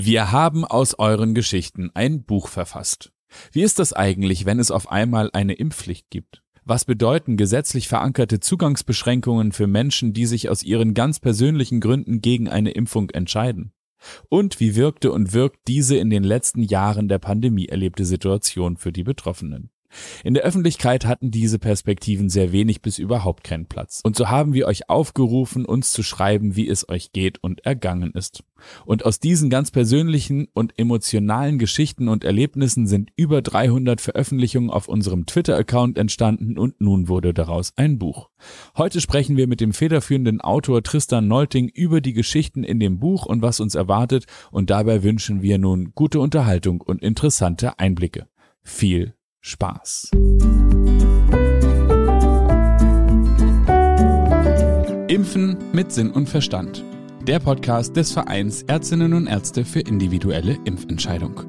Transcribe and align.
Wir 0.00 0.30
haben 0.30 0.64
aus 0.64 0.94
euren 1.00 1.34
Geschichten 1.34 1.90
ein 1.92 2.22
Buch 2.22 2.46
verfasst. 2.46 3.10
Wie 3.50 3.62
ist 3.62 3.80
das 3.80 3.92
eigentlich, 3.92 4.46
wenn 4.46 4.60
es 4.60 4.70
auf 4.70 4.92
einmal 4.92 5.28
eine 5.32 5.54
Impfpflicht 5.54 6.08
gibt? 6.08 6.40
Was 6.64 6.84
bedeuten 6.84 7.36
gesetzlich 7.36 7.88
verankerte 7.88 8.38
Zugangsbeschränkungen 8.38 9.50
für 9.50 9.66
Menschen, 9.66 10.12
die 10.12 10.26
sich 10.26 10.50
aus 10.50 10.62
ihren 10.62 10.94
ganz 10.94 11.18
persönlichen 11.18 11.80
Gründen 11.80 12.20
gegen 12.20 12.48
eine 12.48 12.70
Impfung 12.70 13.10
entscheiden? 13.10 13.72
Und 14.28 14.60
wie 14.60 14.76
wirkte 14.76 15.10
und 15.10 15.32
wirkt 15.32 15.66
diese 15.66 15.96
in 15.96 16.10
den 16.10 16.22
letzten 16.22 16.62
Jahren 16.62 17.08
der 17.08 17.18
Pandemie 17.18 17.66
erlebte 17.66 18.04
Situation 18.04 18.76
für 18.76 18.92
die 18.92 19.02
Betroffenen? 19.02 19.70
In 20.24 20.34
der 20.34 20.42
Öffentlichkeit 20.42 21.06
hatten 21.06 21.30
diese 21.30 21.58
Perspektiven 21.58 22.28
sehr 22.28 22.52
wenig 22.52 22.82
bis 22.82 22.98
überhaupt 22.98 23.44
keinen 23.44 23.66
Platz. 23.66 24.00
Und 24.02 24.16
so 24.16 24.28
haben 24.28 24.52
wir 24.52 24.66
euch 24.66 24.88
aufgerufen, 24.88 25.64
uns 25.64 25.92
zu 25.92 26.02
schreiben, 26.02 26.56
wie 26.56 26.68
es 26.68 26.88
euch 26.88 27.12
geht 27.12 27.42
und 27.42 27.64
ergangen 27.64 28.12
ist. 28.12 28.44
Und 28.84 29.04
aus 29.04 29.20
diesen 29.20 29.50
ganz 29.50 29.70
persönlichen 29.70 30.48
und 30.52 30.78
emotionalen 30.78 31.58
Geschichten 31.58 32.08
und 32.08 32.24
Erlebnissen 32.24 32.86
sind 32.86 33.10
über 33.16 33.40
300 33.40 34.00
Veröffentlichungen 34.00 34.70
auf 34.70 34.88
unserem 34.88 35.26
Twitter-Account 35.26 35.98
entstanden 35.98 36.58
und 36.58 36.80
nun 36.80 37.08
wurde 37.08 37.32
daraus 37.32 37.72
ein 37.76 37.98
Buch. 37.98 38.28
Heute 38.76 39.00
sprechen 39.00 39.36
wir 39.36 39.46
mit 39.46 39.60
dem 39.60 39.72
federführenden 39.72 40.40
Autor 40.40 40.82
Tristan 40.82 41.28
Nolting 41.28 41.68
über 41.68 42.00
die 42.00 42.12
Geschichten 42.12 42.64
in 42.64 42.80
dem 42.80 42.98
Buch 42.98 43.26
und 43.26 43.42
was 43.42 43.60
uns 43.60 43.74
erwartet 43.74 44.26
und 44.50 44.70
dabei 44.70 45.02
wünschen 45.02 45.42
wir 45.42 45.58
nun 45.58 45.92
gute 45.94 46.20
Unterhaltung 46.20 46.80
und 46.80 47.02
interessante 47.02 47.78
Einblicke. 47.78 48.28
Viel 48.62 49.14
Spaß. 49.40 50.10
Impfen 55.08 55.56
mit 55.72 55.92
Sinn 55.92 56.10
und 56.10 56.28
Verstand. 56.28 56.84
Der 57.26 57.38
Podcast 57.38 57.96
des 57.96 58.12
Vereins 58.12 58.62
Ärztinnen 58.64 59.14
und 59.14 59.26
Ärzte 59.26 59.64
für 59.64 59.80
individuelle 59.80 60.58
Impfentscheidung. 60.64 61.42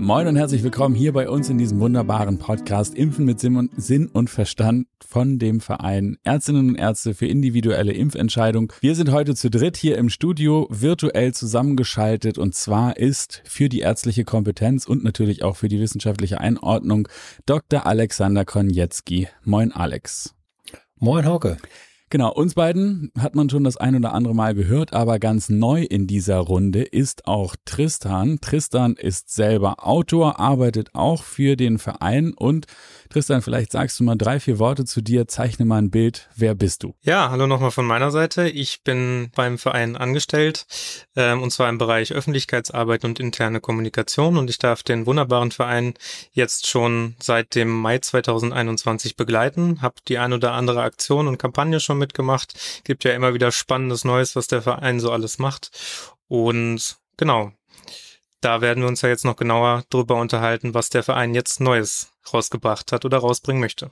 Moin 0.00 0.28
und 0.28 0.36
herzlich 0.36 0.62
willkommen 0.62 0.94
hier 0.94 1.12
bei 1.12 1.28
uns 1.28 1.50
in 1.50 1.58
diesem 1.58 1.80
wunderbaren 1.80 2.38
Podcast 2.38 2.94
Impfen 2.94 3.24
mit 3.24 3.40
Sinn 3.40 4.06
und 4.06 4.30
Verstand 4.30 4.86
von 5.04 5.40
dem 5.40 5.60
Verein 5.60 6.18
Ärztinnen 6.22 6.68
und 6.68 6.74
Ärzte 6.76 7.14
für 7.14 7.26
individuelle 7.26 7.92
Impfentscheidung. 7.92 8.72
Wir 8.80 8.94
sind 8.94 9.10
heute 9.10 9.34
zu 9.34 9.50
dritt 9.50 9.76
hier 9.76 9.98
im 9.98 10.08
Studio 10.08 10.68
virtuell 10.70 11.34
zusammengeschaltet 11.34 12.38
und 12.38 12.54
zwar 12.54 12.96
ist 12.96 13.42
für 13.44 13.68
die 13.68 13.80
ärztliche 13.80 14.22
Kompetenz 14.22 14.86
und 14.86 15.02
natürlich 15.02 15.42
auch 15.42 15.56
für 15.56 15.68
die 15.68 15.80
wissenschaftliche 15.80 16.40
Einordnung 16.40 17.08
Dr. 17.44 17.84
Alexander 17.84 18.44
Konietzki. 18.44 19.26
Moin 19.42 19.72
Alex. 19.72 20.32
Moin 21.00 21.26
Hauke. 21.26 21.56
Genau, 22.10 22.32
uns 22.32 22.54
beiden 22.54 23.12
hat 23.18 23.34
man 23.34 23.50
schon 23.50 23.64
das 23.64 23.76
ein 23.76 23.94
oder 23.94 24.14
andere 24.14 24.34
Mal 24.34 24.54
gehört, 24.54 24.94
aber 24.94 25.18
ganz 25.18 25.50
neu 25.50 25.82
in 25.82 26.06
dieser 26.06 26.38
Runde 26.38 26.82
ist 26.82 27.26
auch 27.26 27.54
Tristan. 27.66 28.38
Tristan 28.40 28.94
ist 28.94 29.30
selber 29.30 29.86
Autor, 29.86 30.40
arbeitet 30.40 30.94
auch 30.94 31.22
für 31.22 31.54
den 31.54 31.76
Verein 31.76 32.32
und 32.32 32.66
Tristan, 33.10 33.40
vielleicht 33.40 33.72
sagst 33.72 33.98
du 33.98 34.04
mal 34.04 34.16
drei, 34.16 34.38
vier 34.38 34.58
Worte 34.58 34.84
zu 34.84 35.00
dir, 35.00 35.26
zeichne 35.26 35.64
mal 35.64 35.78
ein 35.78 35.90
Bild. 35.90 36.28
Wer 36.36 36.54
bist 36.54 36.82
du? 36.82 36.94
Ja, 37.00 37.30
hallo 37.30 37.46
nochmal 37.46 37.70
von 37.70 37.86
meiner 37.86 38.10
Seite. 38.10 38.48
Ich 38.48 38.82
bin 38.82 39.30
beim 39.34 39.56
Verein 39.56 39.96
angestellt, 39.96 40.66
ähm, 41.16 41.42
und 41.42 41.50
zwar 41.50 41.70
im 41.70 41.78
Bereich 41.78 42.12
Öffentlichkeitsarbeit 42.12 43.04
und 43.04 43.18
interne 43.18 43.60
Kommunikation 43.60 44.36
und 44.36 44.50
ich 44.50 44.58
darf 44.58 44.82
den 44.82 45.06
wunderbaren 45.06 45.52
Verein 45.52 45.94
jetzt 46.32 46.66
schon 46.66 47.16
seit 47.18 47.54
dem 47.54 47.70
Mai 47.70 47.98
2021 47.98 49.16
begleiten, 49.16 49.80
habe 49.80 49.96
die 50.06 50.18
ein 50.18 50.34
oder 50.34 50.52
andere 50.52 50.82
Aktion 50.82 51.28
und 51.28 51.38
Kampagne 51.38 51.80
schon 51.80 51.98
mitgemacht. 51.98 52.82
Gibt 52.84 53.04
ja 53.04 53.12
immer 53.12 53.32
wieder 53.32 53.52
spannendes 53.52 54.04
Neues, 54.04 54.36
was 54.36 54.48
der 54.48 54.60
Verein 54.60 55.00
so 55.00 55.10
alles 55.10 55.38
macht. 55.38 55.70
Und 56.28 56.98
genau, 57.16 57.52
da 58.40 58.60
werden 58.60 58.82
wir 58.82 58.88
uns 58.88 59.02
ja 59.02 59.08
jetzt 59.08 59.24
noch 59.24 59.36
genauer 59.36 59.84
drüber 59.90 60.16
unterhalten, 60.16 60.74
was 60.74 60.90
der 60.90 61.02
Verein 61.02 61.34
jetzt 61.34 61.60
Neues 61.60 62.12
rausgebracht 62.34 62.92
hat 62.92 63.04
oder 63.04 63.18
rausbringen 63.18 63.60
möchte. 63.60 63.90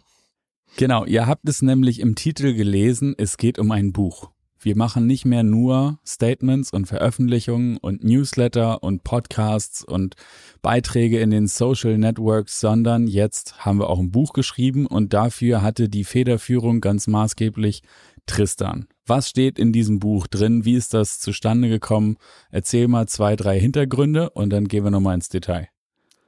Genau, 0.76 1.04
ihr 1.04 1.26
habt 1.26 1.48
es 1.48 1.62
nämlich 1.62 2.00
im 2.00 2.14
Titel 2.14 2.52
gelesen, 2.54 3.14
es 3.16 3.36
geht 3.36 3.58
um 3.58 3.70
ein 3.70 3.92
Buch. 3.92 4.30
Wir 4.58 4.76
machen 4.76 5.06
nicht 5.06 5.24
mehr 5.24 5.42
nur 5.42 5.98
Statements 6.04 6.72
und 6.72 6.86
Veröffentlichungen 6.86 7.76
und 7.76 8.02
Newsletter 8.02 8.82
und 8.82 9.04
Podcasts 9.04 9.84
und 9.84 10.16
Beiträge 10.60 11.20
in 11.20 11.30
den 11.30 11.46
Social 11.46 11.98
Networks, 11.98 12.58
sondern 12.58 13.06
jetzt 13.06 13.64
haben 13.64 13.78
wir 13.78 13.88
auch 13.88 14.00
ein 14.00 14.10
Buch 14.10 14.32
geschrieben 14.32 14.86
und 14.86 15.12
dafür 15.12 15.62
hatte 15.62 15.88
die 15.88 16.04
Federführung 16.04 16.80
ganz 16.80 17.06
maßgeblich 17.06 17.82
Tristan. 18.26 18.88
Was 19.06 19.28
steht 19.28 19.58
in 19.58 19.72
diesem 19.72 20.00
Buch 20.00 20.26
drin? 20.26 20.64
Wie 20.64 20.74
ist 20.74 20.94
das 20.94 21.20
zustande 21.20 21.68
gekommen? 21.68 22.16
Erzähl 22.50 22.88
mal 22.88 23.06
zwei, 23.06 23.36
drei 23.36 23.60
Hintergründe 23.60 24.30
und 24.30 24.50
dann 24.50 24.66
gehen 24.66 24.82
wir 24.82 24.90
nochmal 24.90 25.14
ins 25.14 25.28
Detail. 25.28 25.68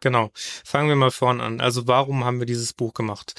Genau. 0.01 0.31
Fangen 0.65 0.89
wir 0.89 0.97
mal 0.97 1.11
vorne 1.11 1.43
an. 1.43 1.61
Also 1.61 1.87
warum 1.87 2.25
haben 2.25 2.39
wir 2.39 2.47
dieses 2.47 2.73
Buch 2.73 2.95
gemacht? 2.95 3.35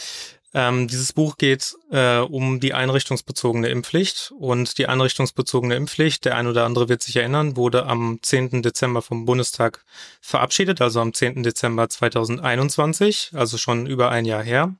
Ähm, 0.51 0.87
dieses 0.87 1.13
Buch 1.13 1.37
geht 1.37 1.75
äh, 1.91 2.17
um 2.17 2.59
die 2.59 2.73
einrichtungsbezogene 2.73 3.67
Impfpflicht 3.67 4.33
und 4.39 4.79
die 4.79 4.87
einrichtungsbezogene 4.87 5.75
Impfpflicht, 5.75 6.25
der 6.25 6.37
ein 6.37 6.47
oder 6.47 6.65
andere 6.65 6.89
wird 6.89 7.03
sich 7.03 7.15
erinnern, 7.17 7.55
wurde 7.55 7.85
am 7.85 8.17
10. 8.21 8.63
Dezember 8.63 9.03
vom 9.03 9.25
Bundestag 9.25 9.85
verabschiedet, 10.21 10.81
also 10.81 11.01
am 11.01 11.13
10. 11.13 11.43
Dezember 11.43 11.87
2021, 11.87 13.31
also 13.35 13.57
schon 13.59 13.85
über 13.85 14.09
ein 14.09 14.25
Jahr 14.25 14.41
her. 14.41 14.73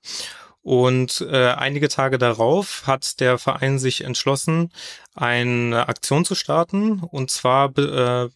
Und 0.61 1.21
äh, 1.21 1.51
einige 1.51 1.87
Tage 1.87 2.17
darauf 2.17 2.85
hat 2.85 3.19
der 3.19 3.37
Verein 3.37 3.79
sich 3.79 4.03
entschlossen, 4.03 4.71
eine 5.15 5.87
Aktion 5.87 6.25
zu 6.25 6.35
starten, 6.35 6.99
und 6.99 7.31
zwar 7.31 7.77
äh, 7.77 8.29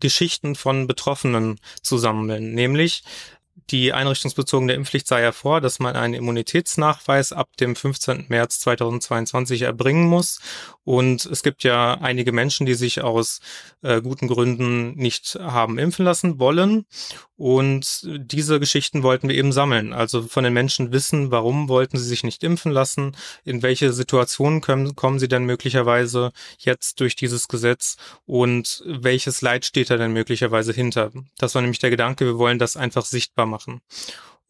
Geschichten 0.00 0.54
von 0.54 0.86
Betroffenen 0.86 1.58
zu 1.82 1.98
sammeln, 1.98 2.54
nämlich 2.54 3.02
die 3.70 3.92
einrichtungsbezogene 3.92 4.72
Impfpflicht 4.72 5.06
sah 5.06 5.20
ja 5.20 5.32
vor, 5.32 5.60
dass 5.60 5.78
man 5.78 5.96
einen 5.96 6.14
Immunitätsnachweis 6.14 7.32
ab 7.32 7.56
dem 7.58 7.76
15. 7.76 8.26
März 8.28 8.60
2022 8.60 9.62
erbringen 9.62 10.06
muss. 10.06 10.40
Und 10.84 11.26
es 11.26 11.42
gibt 11.42 11.62
ja 11.62 11.94
einige 11.94 12.32
Menschen, 12.32 12.66
die 12.66 12.74
sich 12.74 13.02
aus 13.02 13.40
äh, 13.82 14.00
guten 14.00 14.28
Gründen 14.28 14.94
nicht 14.94 15.38
haben 15.40 15.78
impfen 15.78 16.04
lassen 16.04 16.38
wollen. 16.38 16.86
Und 17.36 18.06
diese 18.06 18.60
Geschichten 18.60 19.02
wollten 19.02 19.28
wir 19.28 19.34
eben 19.34 19.52
sammeln. 19.52 19.94
Also 19.94 20.22
von 20.22 20.44
den 20.44 20.52
Menschen 20.52 20.92
wissen, 20.92 21.30
warum 21.30 21.70
wollten 21.70 21.96
sie 21.96 22.04
sich 22.04 22.22
nicht 22.22 22.44
impfen 22.44 22.70
lassen, 22.70 23.16
in 23.44 23.62
welche 23.62 23.94
Situationen 23.94 24.60
können, 24.60 24.94
kommen 24.94 25.18
sie 25.18 25.28
denn 25.28 25.44
möglicherweise 25.44 26.32
jetzt 26.58 27.00
durch 27.00 27.16
dieses 27.16 27.48
Gesetz 27.48 27.96
und 28.26 28.82
welches 28.84 29.40
Leid 29.40 29.64
steht 29.64 29.88
da 29.88 29.96
denn 29.96 30.12
möglicherweise 30.12 30.74
hinter. 30.74 31.12
Das 31.38 31.54
war 31.54 31.62
nämlich 31.62 31.78
der 31.78 31.88
Gedanke, 31.88 32.26
wir 32.26 32.36
wollen 32.36 32.58
das 32.58 32.76
einfach 32.76 33.06
sichtbar 33.06 33.46
machen. 33.50 33.80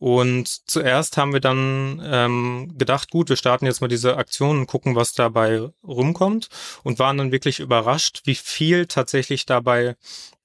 Und 0.01 0.49
zuerst 0.67 1.19
haben 1.19 1.35
wir 1.35 1.41
dann 1.41 2.01
ähm, 2.03 2.73
gedacht, 2.79 3.11
gut, 3.11 3.29
wir 3.29 3.37
starten 3.37 3.67
jetzt 3.67 3.83
mal 3.83 3.89
diese 3.89 4.17
Aktion 4.17 4.61
und 4.61 4.67
gucken, 4.67 4.97
was 4.97 5.13
dabei 5.13 5.69
rumkommt 5.87 6.49
und 6.83 6.99
waren 6.99 7.19
dann 7.19 7.33
wirklich 7.33 7.61
überrascht, 7.61 8.23
wie 8.25 8.35
viel 8.35 8.87
tatsächlich 8.87 9.45
dabei 9.45 9.97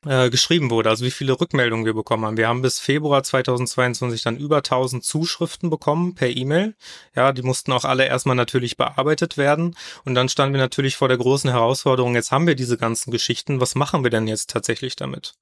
äh, 0.05 0.29
geschrieben 0.29 0.69
wurde, 0.71 0.89
also 0.89 1.05
wie 1.05 1.11
viele 1.11 1.39
Rückmeldungen 1.39 1.85
wir 1.85 1.93
bekommen 1.93 2.25
haben. 2.25 2.35
Wir 2.35 2.49
haben 2.49 2.61
bis 2.61 2.79
Februar 2.79 3.23
2022 3.23 4.23
dann 4.23 4.35
über 4.35 4.57
1000 4.57 5.05
Zuschriften 5.05 5.69
bekommen 5.69 6.16
per 6.16 6.29
E-Mail. 6.29 6.75
Ja, 7.16 7.31
die 7.31 7.41
mussten 7.41 7.72
auch 7.72 7.85
alle 7.85 8.05
erstmal 8.05 8.35
natürlich 8.35 8.75
bearbeitet 8.75 9.37
werden. 9.37 9.77
Und 10.03 10.16
dann 10.16 10.27
standen 10.27 10.55
wir 10.55 10.61
natürlich 10.61 10.97
vor 10.97 11.07
der 11.07 11.17
großen 11.17 11.49
Herausforderung, 11.49 12.16
jetzt 12.16 12.31
haben 12.31 12.45
wir 12.45 12.55
diese 12.55 12.77
ganzen 12.77 13.09
Geschichten, 13.09 13.61
was 13.61 13.73
machen 13.73 14.03
wir 14.03 14.11
denn 14.11 14.27
jetzt 14.27 14.49
tatsächlich 14.49 14.97
damit? 14.97 15.35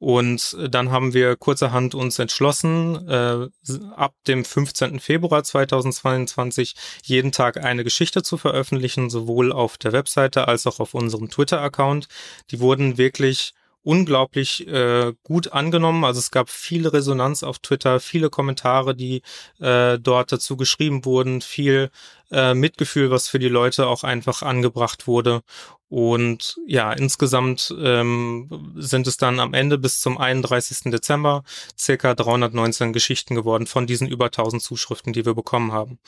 Und 0.00 0.56
dann 0.70 0.90
haben 0.90 1.12
wir 1.12 1.36
kurzerhand 1.36 1.94
uns 1.94 2.18
entschlossen, 2.18 3.06
äh, 3.06 3.48
ab 3.94 4.14
dem 4.26 4.46
15. 4.46 4.98
Februar 4.98 5.44
2022 5.44 6.74
jeden 7.04 7.32
Tag 7.32 7.62
eine 7.62 7.84
Geschichte 7.84 8.22
zu 8.22 8.38
veröffentlichen, 8.38 9.10
sowohl 9.10 9.52
auf 9.52 9.76
der 9.76 9.92
Webseite 9.92 10.48
als 10.48 10.66
auch 10.66 10.80
auf 10.80 10.94
unserem 10.94 11.28
Twitter-Account. 11.28 12.08
Die 12.50 12.60
wurden 12.60 12.96
wirklich 12.96 13.52
unglaublich 13.82 14.66
äh, 14.68 15.12
gut 15.22 15.52
angenommen. 15.52 16.04
Also 16.04 16.18
es 16.18 16.30
gab 16.30 16.48
viel 16.48 16.86
Resonanz 16.86 17.42
auf 17.42 17.58
Twitter, 17.58 18.00
viele 18.00 18.30
Kommentare, 18.30 18.94
die 18.94 19.22
äh, 19.58 19.98
dort 19.98 20.32
dazu 20.32 20.56
geschrieben 20.56 21.04
wurden, 21.04 21.42
viel 21.42 21.90
äh, 22.30 22.54
Mitgefühl, 22.54 23.10
was 23.10 23.28
für 23.28 23.38
die 23.38 23.48
Leute 23.48 23.86
auch 23.86 24.04
einfach 24.04 24.42
angebracht 24.42 25.06
wurde. 25.06 25.42
Und 25.90 26.60
ja, 26.68 26.92
insgesamt 26.92 27.74
ähm, 27.82 28.72
sind 28.76 29.08
es 29.08 29.16
dann 29.16 29.40
am 29.40 29.54
Ende 29.54 29.76
bis 29.76 29.98
zum 29.98 30.18
31. 30.18 30.92
Dezember 30.92 31.42
circa 31.76 32.14
319 32.14 32.92
Geschichten 32.92 33.34
geworden 33.34 33.66
von 33.66 33.88
diesen 33.88 34.06
über 34.06 34.26
1000 34.26 34.62
Zuschriften, 34.62 35.12
die 35.12 35.26
wir 35.26 35.34
bekommen 35.34 35.72
haben. 35.72 35.98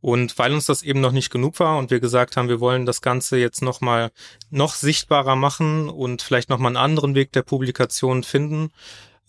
Und 0.00 0.38
weil 0.38 0.52
uns 0.52 0.66
das 0.66 0.82
eben 0.82 1.00
noch 1.00 1.10
nicht 1.10 1.30
genug 1.30 1.58
war 1.58 1.78
und 1.78 1.90
wir 1.90 1.98
gesagt 1.98 2.36
haben, 2.36 2.48
wir 2.48 2.60
wollen 2.60 2.86
das 2.86 3.00
Ganze 3.00 3.36
jetzt 3.36 3.60
nochmal 3.60 4.12
noch 4.50 4.74
sichtbarer 4.74 5.34
machen 5.34 5.88
und 5.88 6.22
vielleicht 6.22 6.48
nochmal 6.48 6.68
einen 6.68 6.84
anderen 6.84 7.16
Weg 7.16 7.32
der 7.32 7.42
Publikation 7.42 8.22
finden, 8.22 8.70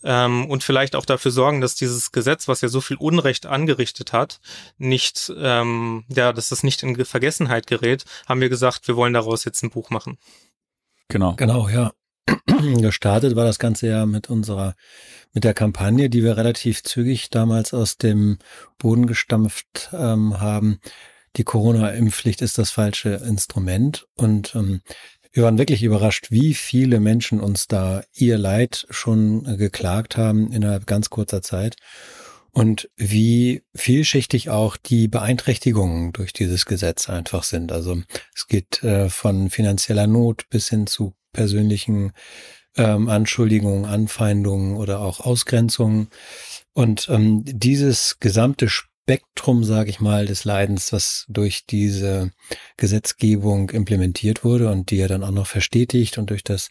ähm, 0.06 0.48
und 0.48 0.62
vielleicht 0.62 0.94
auch 0.94 1.04
dafür 1.04 1.32
sorgen, 1.32 1.60
dass 1.60 1.74
dieses 1.74 2.12
Gesetz, 2.12 2.46
was 2.46 2.60
ja 2.60 2.68
so 2.68 2.80
viel 2.80 2.96
Unrecht 2.96 3.44
angerichtet 3.44 4.12
hat, 4.12 4.40
nicht, 4.78 5.32
ähm, 5.36 6.04
ja, 6.08 6.32
dass 6.32 6.48
das 6.50 6.62
nicht 6.62 6.84
in 6.84 7.04
Vergessenheit 7.04 7.66
gerät, 7.66 8.04
haben 8.26 8.40
wir 8.40 8.48
gesagt, 8.48 8.86
wir 8.86 8.96
wollen 8.96 9.12
daraus 9.12 9.44
jetzt 9.44 9.64
ein 9.64 9.70
Buch 9.70 9.90
machen. 9.90 10.16
Genau. 11.08 11.34
Genau, 11.34 11.68
ja. 11.68 11.92
Gestartet 12.80 13.34
war 13.34 13.44
das 13.44 13.58
Ganze 13.58 13.88
ja 13.88 14.06
mit 14.06 14.30
unserer, 14.30 14.76
mit 15.32 15.42
der 15.42 15.54
Kampagne, 15.54 16.08
die 16.08 16.22
wir 16.22 16.36
relativ 16.36 16.84
zügig 16.84 17.30
damals 17.30 17.74
aus 17.74 17.98
dem 17.98 18.38
Boden 18.78 19.06
gestampft 19.06 19.90
ähm, 19.92 20.40
haben. 20.40 20.78
Die 21.36 21.44
Corona-Impfpflicht 21.44 22.42
ist 22.42 22.58
das 22.58 22.70
falsche 22.70 23.10
Instrument 23.10 24.06
und 24.14 24.54
ähm, 24.54 24.80
wir 25.36 25.42
waren 25.42 25.58
wirklich 25.58 25.82
überrascht, 25.82 26.30
wie 26.30 26.54
viele 26.54 26.98
Menschen 26.98 27.40
uns 27.40 27.68
da 27.68 28.02
ihr 28.14 28.38
Leid 28.38 28.86
schon 28.88 29.44
geklagt 29.58 30.16
haben 30.16 30.50
innerhalb 30.50 30.86
ganz 30.86 31.10
kurzer 31.10 31.42
Zeit 31.42 31.76
und 32.52 32.88
wie 32.96 33.62
vielschichtig 33.74 34.48
auch 34.48 34.78
die 34.78 35.08
Beeinträchtigungen 35.08 36.14
durch 36.14 36.32
dieses 36.32 36.64
Gesetz 36.64 37.10
einfach 37.10 37.42
sind. 37.42 37.70
Also 37.70 38.00
es 38.34 38.46
geht 38.46 38.82
äh, 38.82 39.10
von 39.10 39.50
finanzieller 39.50 40.06
Not 40.06 40.48
bis 40.48 40.70
hin 40.70 40.86
zu 40.86 41.14
persönlichen 41.34 42.12
ähm, 42.78 43.10
Anschuldigungen, 43.10 43.84
Anfeindungen 43.84 44.78
oder 44.78 45.00
auch 45.00 45.20
Ausgrenzungen. 45.20 46.08
Und 46.72 47.08
ähm, 47.10 47.42
dieses 47.44 48.20
gesamte 48.20 48.70
Spektrum, 49.08 49.62
sage 49.62 49.88
ich 49.88 50.00
mal, 50.00 50.26
des 50.26 50.42
Leidens, 50.42 50.92
was 50.92 51.26
durch 51.28 51.64
diese 51.64 52.32
Gesetzgebung 52.76 53.70
implementiert 53.70 54.42
wurde 54.42 54.68
und 54.68 54.90
die 54.90 54.96
ja 54.96 55.06
dann 55.06 55.22
auch 55.22 55.30
noch 55.30 55.46
verstetigt 55.46 56.18
und 56.18 56.30
durch 56.30 56.42
das 56.42 56.70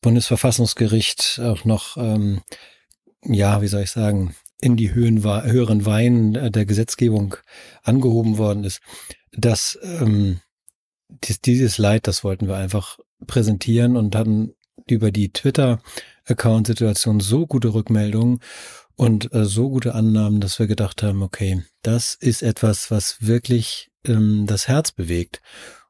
Bundesverfassungsgericht 0.00 1.40
auch 1.42 1.64
noch, 1.64 1.96
ähm, 1.96 2.42
ja, 3.24 3.62
wie 3.62 3.66
soll 3.66 3.82
ich 3.82 3.90
sagen, 3.90 4.36
in 4.60 4.76
die 4.76 4.94
Höhen, 4.94 5.24
höheren 5.24 5.84
Weinen 5.84 6.36
äh, 6.36 6.52
der 6.52 6.66
Gesetzgebung 6.66 7.34
angehoben 7.82 8.38
worden 8.38 8.62
ist, 8.62 8.80
dass 9.32 9.76
ähm, 9.82 10.38
dieses 11.44 11.78
Leid, 11.78 12.06
das 12.06 12.22
wollten 12.22 12.46
wir 12.46 12.58
einfach 12.58 13.00
präsentieren 13.26 13.96
und 13.96 14.14
hatten 14.14 14.54
über 14.88 15.10
die 15.10 15.32
Twitter-Account-Situation 15.32 17.18
so 17.18 17.44
gute 17.48 17.74
Rückmeldungen 17.74 18.38
und 18.96 19.32
äh, 19.32 19.44
so 19.44 19.68
gute 19.68 19.94
Annahmen, 19.94 20.40
dass 20.40 20.58
wir 20.58 20.66
gedacht 20.66 21.02
haben, 21.02 21.22
okay, 21.22 21.62
das 21.82 22.14
ist 22.14 22.42
etwas, 22.42 22.90
was 22.90 23.22
wirklich 23.22 23.90
ähm, 24.04 24.46
das 24.46 24.68
Herz 24.68 24.90
bewegt. 24.90 25.42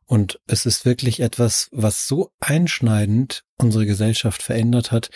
Und 0.05 0.41
es 0.47 0.67
ist 0.67 0.85
wirklich 0.85 1.21
etwas, 1.21 1.69
was 1.73 2.07
so 2.07 2.33
einschneidend 2.41 3.45
unsere 3.59 3.87
Gesellschaft 3.87 4.43
verändert 4.43 4.93
hat, 4.93 5.11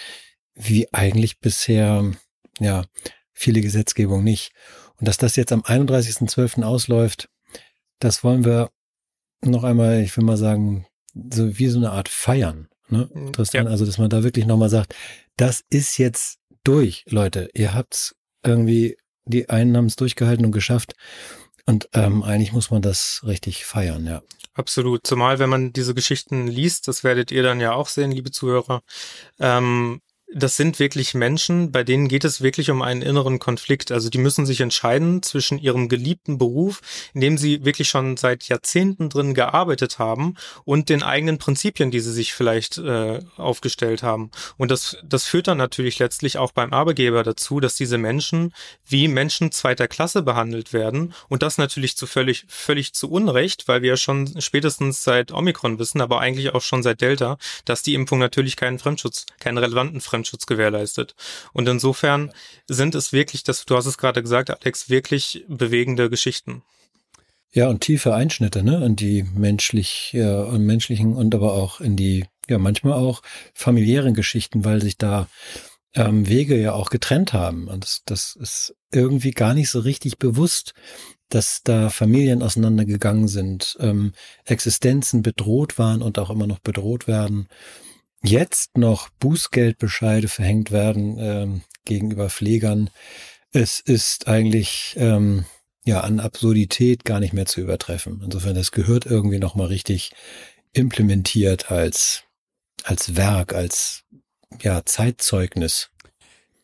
wie 0.55 0.93
eigentlich 0.93 1.39
bisher, 1.39 2.13
ja, 2.59 2.85
viele 3.33 3.61
Gesetzgebung 3.61 4.25
nicht. 4.25 4.53
Und 4.99 5.09
dass 5.09 5.17
das 5.17 5.37
jetzt 5.37 5.53
am 5.53 5.63
31.12. 5.63 6.63
ausläuft, 6.63 7.29
das 7.99 8.25
wollen 8.25 8.45
wir 8.45 8.71
noch 9.43 9.65
einmal, 9.65 10.01
ich 10.01 10.17
will 10.17 10.25
mal 10.25 10.37
sagen, 10.37 10.87
so 11.15 11.59
wie 11.59 11.69
so 11.69 11.79
eine 11.79 11.91
Art 11.91 12.09
feiern. 12.09 12.69
Ne, 12.89 13.09
mhm. 13.13 13.33
Tristan? 13.33 13.67
Ja. 13.67 13.71
Also, 13.71 13.87
dass 13.87 13.99
man 13.99 14.11
da 14.11 14.25
wirklich 14.25 14.47
nochmal 14.47 14.69
sagt, 14.69 14.95
das 15.37 15.65
ist 15.71 15.99
jetzt 15.99 16.40
durch, 16.65 17.05
Leute. 17.09 17.51
Ihr 17.55 17.75
habt's 17.75 18.15
irgendwie, 18.45 18.97
die 19.25 19.49
es 19.49 19.97
durchgehalten 19.97 20.45
und 20.45 20.53
geschafft. 20.53 20.95
Und 21.67 21.89
ähm, 21.93 22.23
eigentlich 22.23 22.53
muss 22.53 22.71
man 22.71 22.83
das 22.83 23.23
richtig 23.25 23.65
feiern, 23.65 24.07
ja. 24.07 24.23
Absolut. 24.55 25.07
Zumal, 25.07 25.39
wenn 25.39 25.49
man 25.49 25.73
diese 25.73 25.95
Geschichten 25.95 26.47
liest, 26.47 26.89
das 26.89 27.05
werdet 27.05 27.31
ihr 27.31 27.43
dann 27.43 27.61
ja 27.61 27.73
auch 27.73 27.89
sehen, 27.89 28.11
liebe 28.11 28.31
Zuhörer, 28.31 28.83
ähm, 29.39 30.01
das 30.33 30.57
sind 30.57 30.79
wirklich 30.79 31.15
Menschen, 31.15 31.73
bei 31.73 31.83
denen 31.83 32.07
geht 32.07 32.25
es 32.25 32.41
wirklich 32.41 32.71
um 32.71 32.83
einen 32.83 33.03
inneren 33.03 33.41
Konflikt. 33.41 33.91
Also 33.91 34.11
die 34.11 34.19
müssen 34.19 34.47
sich 34.47 34.61
entscheiden 34.61 35.23
zwischen 35.23 35.59
ihrem 35.59 35.89
geliebten 35.89 36.39
Beruf, 36.39 36.81
in 37.15 37.21
dem 37.21 37.37
sie 37.37 37.65
wirklich 37.65 37.89
schon 37.89 38.17
seit 38.17 38.45
Jahrzehnten 38.45 39.09
drin 39.09 39.35
gearbeitet 39.35 39.99
haben, 39.99 40.37
und 40.65 40.89
den 40.89 41.03
eigenen 41.03 41.39
Prinzipien, 41.39 41.91
die 41.91 42.01
sie 42.01 42.13
sich 42.13 42.33
vielleicht 42.33 42.79
äh, 42.79 43.21
aufgestellt 43.37 44.03
haben. 44.03 44.31
Und 44.57 44.71
das, 44.71 44.97
das 45.05 45.25
führt 45.25 45.49
dann 45.49 45.59
natürlich 45.59 45.99
letztlich 45.99 46.39
auch 46.39 46.53
beim 46.53 46.73
Arbeitgeber 46.73 47.25
dazu, 47.25 47.59
dass 47.59 47.75
diese 47.75 47.99
Menschen 47.99 48.53
wie 48.87 49.09
Menschen 49.09 49.51
zweiter 49.51 49.89
Klasse 49.89 50.23
behandelt 50.23 50.73
werden. 50.73 51.13
Und 51.29 51.43
das 51.43 51.59
natürlich 51.59 51.97
zu 51.97 52.07
völlig, 52.07 52.45
völlig 52.49 52.93
zu 52.93 53.11
Unrecht, 53.11 53.67
weil 53.67 53.83
wir 53.83 53.91
ja 53.91 53.97
schon 53.97 54.41
spätestens 54.41 55.03
seit 55.03 55.33
Omikron 55.33 55.79
wissen, 55.81 56.01
aber 56.01 56.21
eigentlich 56.21 56.55
auch 56.55 56.63
schon 56.63 56.85
seit 56.85 57.01
Delta, 57.01 57.37
dass 57.65 57.83
die 57.83 57.95
Impfung 57.95 58.21
natürlich 58.21 58.57
keinen 58.57 58.79
Fremdschutz, 58.79 59.27
keinen 59.41 59.59
relevanten 59.59 60.01
Fremdschutz 60.01 60.20
Fremdschutz 60.21 60.47
gewährleistet. 60.47 61.15
Und 61.53 61.69
insofern 61.69 62.33
sind 62.69 62.95
es 62.95 63.13
wirklich, 63.13 63.43
das, 63.43 63.65
du 63.65 63.77
hast 63.77 63.87
es 63.87 63.99
gerade 63.99 64.23
gesagt, 64.23 64.51
Alex, 64.51 64.91
wirklich 64.91 65.45
bewegende 65.49 66.11
Geschichten. 66.11 66.63
Ja, 67.53 67.69
und 67.69 67.81
tiefe 67.81 68.15
Einschnitte, 68.15 68.63
ne, 68.63 68.85
in 68.85 68.95
die 68.97 69.25
menschlich, 69.25 70.13
ja, 70.13 70.43
und 70.43 70.65
menschlichen 70.65 71.17
und 71.17 71.35
aber 71.35 71.55
auch 71.55 71.81
in 71.81 71.97
die, 71.97 72.27
ja, 72.49 72.59
manchmal 72.59 72.93
auch 72.93 73.23
familiären 73.55 74.15
Geschichten, 74.15 74.65
weil 74.65 74.81
sich 74.81 74.99
da 74.99 75.29
ähm, 75.95 76.29
Wege 76.29 76.57
ja 76.57 76.73
auch 76.75 76.91
getrennt 76.91 77.33
haben. 77.33 77.67
Und 77.67 77.83
das, 77.83 78.03
das 78.05 78.37
ist 78.37 78.77
irgendwie 78.93 79.33
gar 79.33 79.55
nicht 79.55 79.71
so 79.71 79.81
richtig 79.81 80.19
bewusst, 80.19 80.75
dass 81.29 81.63
da 81.65 81.91
Familien 81.91 82.43
auseinandergegangen 82.43 83.27
sind, 83.27 83.77
ähm, 83.81 84.13
Existenzen 84.45 85.23
bedroht 85.23 85.79
waren 85.79 86.03
und 86.03 86.19
auch 86.19 86.31
immer 86.31 86.47
noch 86.47 86.61
bedroht 86.61 87.09
werden 87.09 87.49
jetzt 88.23 88.77
noch 88.77 89.09
Bußgeldbescheide 89.21 90.29
verhängt 90.29 90.71
werden 90.71 91.17
ähm, 91.19 91.63
gegenüber 91.85 92.31
Pflegern. 92.31 92.91
Es 93.53 93.81
ist 93.81 94.29
eigentlich 94.29 94.95
ähm, 94.99 95.45
ja 95.85 96.01
an 96.01 96.21
Absurdität 96.21 97.05
gar 97.05 97.21
nicht 97.21 97.33
mehr 97.33 97.47
zu 97.47 97.61
übertreffen. 97.61 98.21
Insofern, 98.25 98.55
das 98.55 98.73
gehört 98.73 99.07
irgendwie 99.07 99.39
nochmal 99.39 99.69
richtig 99.69 100.13
implementiert 100.73 101.71
als, 101.71 102.25
als 102.85 103.17
Werk, 103.17 103.55
als 103.55 104.05
ja, 104.63 104.85
Zeitzeugnis. 104.85 105.91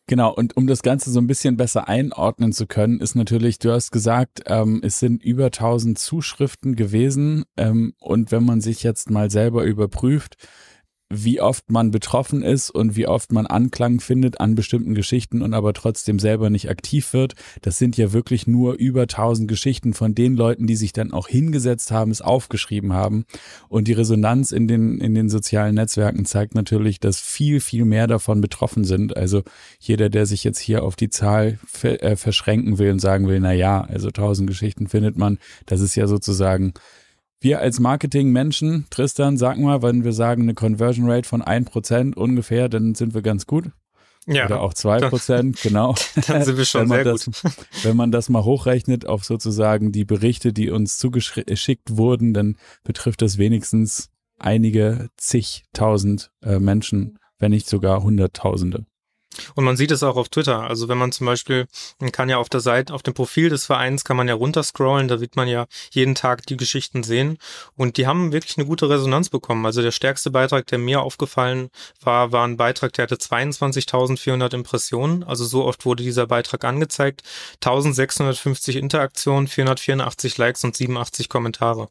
Genau, 0.09 0.33
und 0.33 0.55
um 0.55 0.67
das 0.67 0.83
Ganze 0.83 1.11
so 1.11 1.19
ein 1.19 1.27
bisschen 1.27 1.57
besser 1.57 1.89
einordnen 1.89 2.53
zu 2.53 2.65
können, 2.65 3.01
ist 3.01 3.15
natürlich, 3.15 3.59
du 3.59 3.73
hast 3.73 3.91
gesagt, 3.91 4.43
ähm, 4.45 4.79
es 4.81 4.99
sind 4.99 5.21
über 5.21 5.45
1000 5.45 5.99
Zuschriften 5.99 6.77
gewesen. 6.77 7.43
Ähm, 7.57 7.93
und 7.99 8.31
wenn 8.31 8.45
man 8.45 8.61
sich 8.61 8.83
jetzt 8.83 9.09
mal 9.09 9.29
selber 9.29 9.63
überprüft, 9.65 10.37
wie 11.09 11.39
oft 11.39 11.71
man 11.71 11.91
betroffen 11.91 12.41
ist 12.41 12.69
und 12.69 12.97
wie 12.97 13.07
oft 13.07 13.31
man 13.31 13.47
Anklang 13.47 14.01
findet 14.01 14.41
an 14.41 14.55
bestimmten 14.55 14.93
Geschichten 14.93 15.41
und 15.41 15.53
aber 15.53 15.71
trotzdem 15.73 16.19
selber 16.19 16.49
nicht 16.49 16.69
aktiv 16.69 17.13
wird. 17.13 17.35
Das 17.61 17.77
sind 17.77 17.95
ja 17.95 18.11
wirklich 18.11 18.45
nur 18.45 18.73
über 18.73 19.07
tausend 19.07 19.47
Geschichten 19.47 19.93
von 19.93 20.15
den 20.15 20.35
Leuten, 20.35 20.67
die 20.67 20.75
sich 20.75 20.91
dann 20.91 21.13
auch 21.13 21.29
hingesetzt 21.29 21.91
haben, 21.91 22.11
es 22.11 22.21
aufgeschrieben 22.21 22.91
haben. 22.91 23.25
Und 23.69 23.87
die 23.87 23.93
Resonanz 23.93 24.51
in 24.51 24.67
den, 24.67 24.99
in 24.99 25.15
den 25.15 25.29
sozialen 25.29 25.75
Netzwerken 25.75 26.25
zeigt 26.25 26.55
natürlich, 26.55 26.99
dass 26.99 27.21
viel, 27.21 27.61
viel 27.61 27.85
mehr 27.85 28.07
davon 28.07 28.41
betroffen 28.41 28.83
sind. 28.83 29.15
Also 29.15 29.43
jeder, 29.79 30.09
der 30.09 30.25
sich 30.25 30.43
jetzt 30.43 30.59
hier 30.59 30.83
auf 30.83 30.97
die 30.97 31.09
Zahl 31.09 31.57
äh, 31.83 32.17
verschränken 32.17 32.79
will 32.79 32.91
und 32.91 32.99
sagen 32.99 33.27
will, 33.27 33.39
na 33.39 33.53
ja, 33.53 33.81
also 33.81 34.11
tausend 34.11 34.49
Geschichten 34.49 34.87
findet 34.87 35.17
man, 35.17 35.37
das 35.65 35.79
ist 35.79 35.95
ja 35.95 36.07
sozusagen 36.07 36.73
wir 37.39 37.59
als 37.59 37.79
Marketing-Menschen, 37.79 38.87
Tristan, 38.89 39.37
sag 39.37 39.57
mal, 39.57 39.81
wenn 39.81 40.03
wir 40.03 40.13
sagen 40.13 40.43
eine 40.43 40.53
Conversion 40.53 41.09
Rate 41.09 41.27
von 41.27 41.43
1% 41.43 42.15
ungefähr, 42.15 42.69
dann 42.69 42.95
sind 42.95 43.13
wir 43.13 43.21
ganz 43.21 43.45
gut. 43.45 43.71
Ja. 44.25 44.45
Oder 44.45 44.61
auch 44.61 44.73
2%, 44.73 45.63
genau. 45.63 45.95
Dann 46.27 46.43
sind 46.43 46.57
wir 46.57 46.65
schon 46.65 46.89
sehr 46.89 47.05
das, 47.05 47.25
gut. 47.25 47.41
Wenn 47.83 47.95
man 47.95 48.11
das 48.11 48.27
mal 48.27 48.43
hochrechnet 48.43 49.05
auf 49.05 49.23
sozusagen 49.23 49.93
die 49.93 50.03
Berichte, 50.03 50.51
die 50.51 50.69
uns 50.69 50.97
zugeschickt 50.97 51.95
wurden, 51.95 52.33
dann 52.33 52.57
betrifft 52.83 53.21
das 53.21 53.37
wenigstens 53.37 54.09
einige 54.37 55.09
zigtausend 55.15 56.31
äh, 56.43 56.59
Menschen, 56.59 57.19
wenn 57.39 57.51
nicht 57.51 57.69
sogar 57.69 58.03
Hunderttausende. 58.03 58.85
Und 59.55 59.63
man 59.63 59.77
sieht 59.77 59.91
es 59.91 60.03
auch 60.03 60.15
auf 60.15 60.29
Twitter. 60.29 60.61
Also 60.61 60.87
wenn 60.87 60.97
man 60.97 61.11
zum 61.11 61.25
Beispiel, 61.27 61.67
man 61.99 62.11
kann 62.11 62.29
ja 62.29 62.37
auf 62.37 62.49
der 62.49 62.59
Seite, 62.59 62.93
auf 62.93 63.03
dem 63.03 63.13
Profil 63.13 63.49
des 63.49 63.65
Vereins 63.65 64.03
kann 64.03 64.17
man 64.17 64.27
ja 64.27 64.33
runterscrollen, 64.33 65.07
da 65.07 65.19
wird 65.21 65.35
man 65.35 65.47
ja 65.47 65.67
jeden 65.91 66.15
Tag 66.15 66.45
die 66.47 66.57
Geschichten 66.57 67.03
sehen. 67.03 67.37
Und 67.75 67.97
die 67.97 68.07
haben 68.07 68.31
wirklich 68.31 68.57
eine 68.57 68.65
gute 68.65 68.89
Resonanz 68.89 69.29
bekommen. 69.29 69.65
Also 69.65 69.81
der 69.81 69.91
stärkste 69.91 70.31
Beitrag, 70.31 70.67
der 70.67 70.77
mir 70.77 71.01
aufgefallen 71.01 71.69
war, 72.01 72.31
war 72.31 72.45
ein 72.45 72.57
Beitrag, 72.57 72.93
der 72.93 73.03
hatte 73.03 73.15
22.400 73.15 74.53
Impressionen. 74.53 75.23
Also 75.23 75.45
so 75.45 75.65
oft 75.65 75.85
wurde 75.85 76.03
dieser 76.03 76.27
Beitrag 76.27 76.63
angezeigt. 76.63 77.23
1650 77.55 78.75
Interaktionen, 78.75 79.47
484 79.47 80.37
Likes 80.37 80.63
und 80.63 80.75
87 80.75 81.29
Kommentare. 81.29 81.89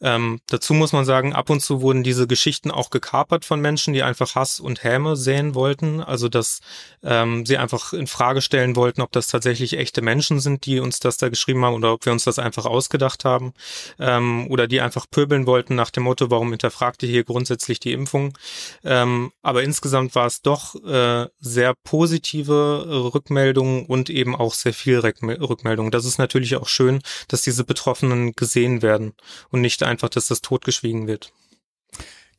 Ähm, 0.00 0.40
dazu 0.48 0.74
muss 0.74 0.92
man 0.92 1.04
sagen, 1.04 1.34
ab 1.34 1.50
und 1.50 1.60
zu 1.60 1.82
wurden 1.82 2.02
diese 2.02 2.26
Geschichten 2.26 2.70
auch 2.70 2.90
gekapert 2.90 3.44
von 3.44 3.60
Menschen, 3.60 3.92
die 3.92 4.02
einfach 4.02 4.34
Hass 4.34 4.60
und 4.60 4.82
Häme 4.82 5.16
sehen 5.16 5.54
wollten. 5.54 6.00
Also 6.00 6.28
dass 6.28 6.60
ähm, 7.02 7.44
sie 7.44 7.58
einfach 7.58 7.92
in 7.92 8.06
Frage 8.06 8.40
stellen 8.40 8.76
wollten, 8.76 9.02
ob 9.02 9.12
das 9.12 9.28
tatsächlich 9.28 9.76
echte 9.76 10.02
Menschen 10.02 10.40
sind, 10.40 10.64
die 10.66 10.80
uns 10.80 11.00
das 11.00 11.18
da 11.18 11.28
geschrieben 11.28 11.64
haben 11.64 11.74
oder 11.74 11.92
ob 11.92 12.06
wir 12.06 12.12
uns 12.12 12.24
das 12.24 12.38
einfach 12.38 12.66
ausgedacht 12.66 13.24
haben. 13.24 13.52
Ähm, 13.98 14.46
oder 14.48 14.66
die 14.66 14.80
einfach 14.80 15.06
pöbeln 15.10 15.46
wollten 15.46 15.74
nach 15.74 15.90
dem 15.90 16.04
Motto, 16.04 16.30
warum 16.30 16.50
hinterfragt 16.50 17.02
ihr 17.02 17.08
hier 17.08 17.24
grundsätzlich 17.24 17.80
die 17.80 17.92
Impfung? 17.92 18.36
Ähm, 18.84 19.32
aber 19.42 19.62
insgesamt 19.62 20.14
war 20.14 20.26
es 20.26 20.42
doch 20.42 20.74
äh, 20.84 21.26
sehr 21.40 21.74
positive 21.84 23.12
Rückmeldungen 23.14 23.86
und 23.86 24.10
eben 24.10 24.34
auch 24.34 24.54
sehr 24.54 24.72
viel 24.72 24.98
Rückmeldungen. 24.98 25.90
Das 25.90 26.04
ist 26.04 26.18
natürlich 26.18 26.56
auch 26.56 26.68
schön, 26.68 27.02
dass 27.28 27.42
diese 27.42 27.64
Betroffenen 27.64 28.32
gesehen 28.32 28.82
werden 28.82 29.14
und 29.50 29.60
nicht 29.60 29.82
einfach, 29.90 30.08
dass 30.08 30.28
das 30.28 30.40
totgeschwiegen 30.40 31.06
wird. 31.06 31.32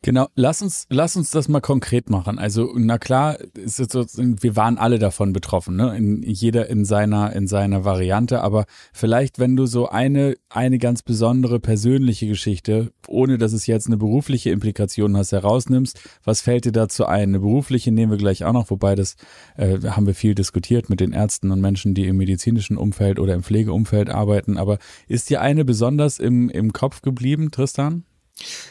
Genau, 0.03 0.27
lass 0.33 0.63
uns, 0.63 0.87
lass 0.89 1.15
uns 1.15 1.29
das 1.29 1.47
mal 1.47 1.59
konkret 1.59 2.09
machen. 2.09 2.39
Also, 2.39 2.73
na 2.75 2.97
klar, 2.97 3.37
so, 3.65 3.85
wir 3.85 4.55
waren 4.55 4.79
alle 4.79 4.97
davon 4.97 5.31
betroffen, 5.31 5.75
ne? 5.75 5.95
In 5.95 6.23
jeder 6.23 6.67
in 6.71 6.85
seiner, 6.85 7.33
in 7.33 7.45
seiner 7.45 7.85
Variante. 7.85 8.41
Aber 8.41 8.65
vielleicht, 8.93 9.37
wenn 9.37 9.55
du 9.55 9.67
so 9.67 9.89
eine, 9.89 10.37
eine 10.49 10.79
ganz 10.79 11.03
besondere 11.03 11.59
persönliche 11.59 12.25
Geschichte, 12.25 12.91
ohne 13.07 13.37
dass 13.37 13.53
es 13.53 13.67
jetzt 13.67 13.85
eine 13.85 13.97
berufliche 13.97 14.49
Implikation 14.49 15.15
hast, 15.15 15.33
herausnimmst, 15.33 15.99
was 16.23 16.41
fällt 16.41 16.65
dir 16.65 16.71
dazu 16.71 17.05
ein? 17.05 17.29
Eine 17.29 17.39
berufliche 17.41 17.91
nehmen 17.91 18.11
wir 18.11 18.17
gleich 18.17 18.43
auch 18.43 18.53
noch, 18.53 18.71
wobei 18.71 18.95
das 18.95 19.17
äh, 19.55 19.81
haben 19.81 20.07
wir 20.07 20.15
viel 20.15 20.33
diskutiert 20.33 20.89
mit 20.89 20.99
den 20.99 21.11
Ärzten 21.11 21.51
und 21.51 21.61
Menschen, 21.61 21.93
die 21.93 22.07
im 22.07 22.17
medizinischen 22.17 22.75
Umfeld 22.75 23.19
oder 23.19 23.35
im 23.35 23.43
Pflegeumfeld 23.43 24.09
arbeiten. 24.09 24.57
Aber 24.57 24.79
ist 25.07 25.29
dir 25.29 25.41
eine 25.41 25.63
besonders 25.63 26.17
im, 26.17 26.49
im 26.49 26.73
Kopf 26.73 27.03
geblieben, 27.03 27.51
Tristan? 27.51 28.03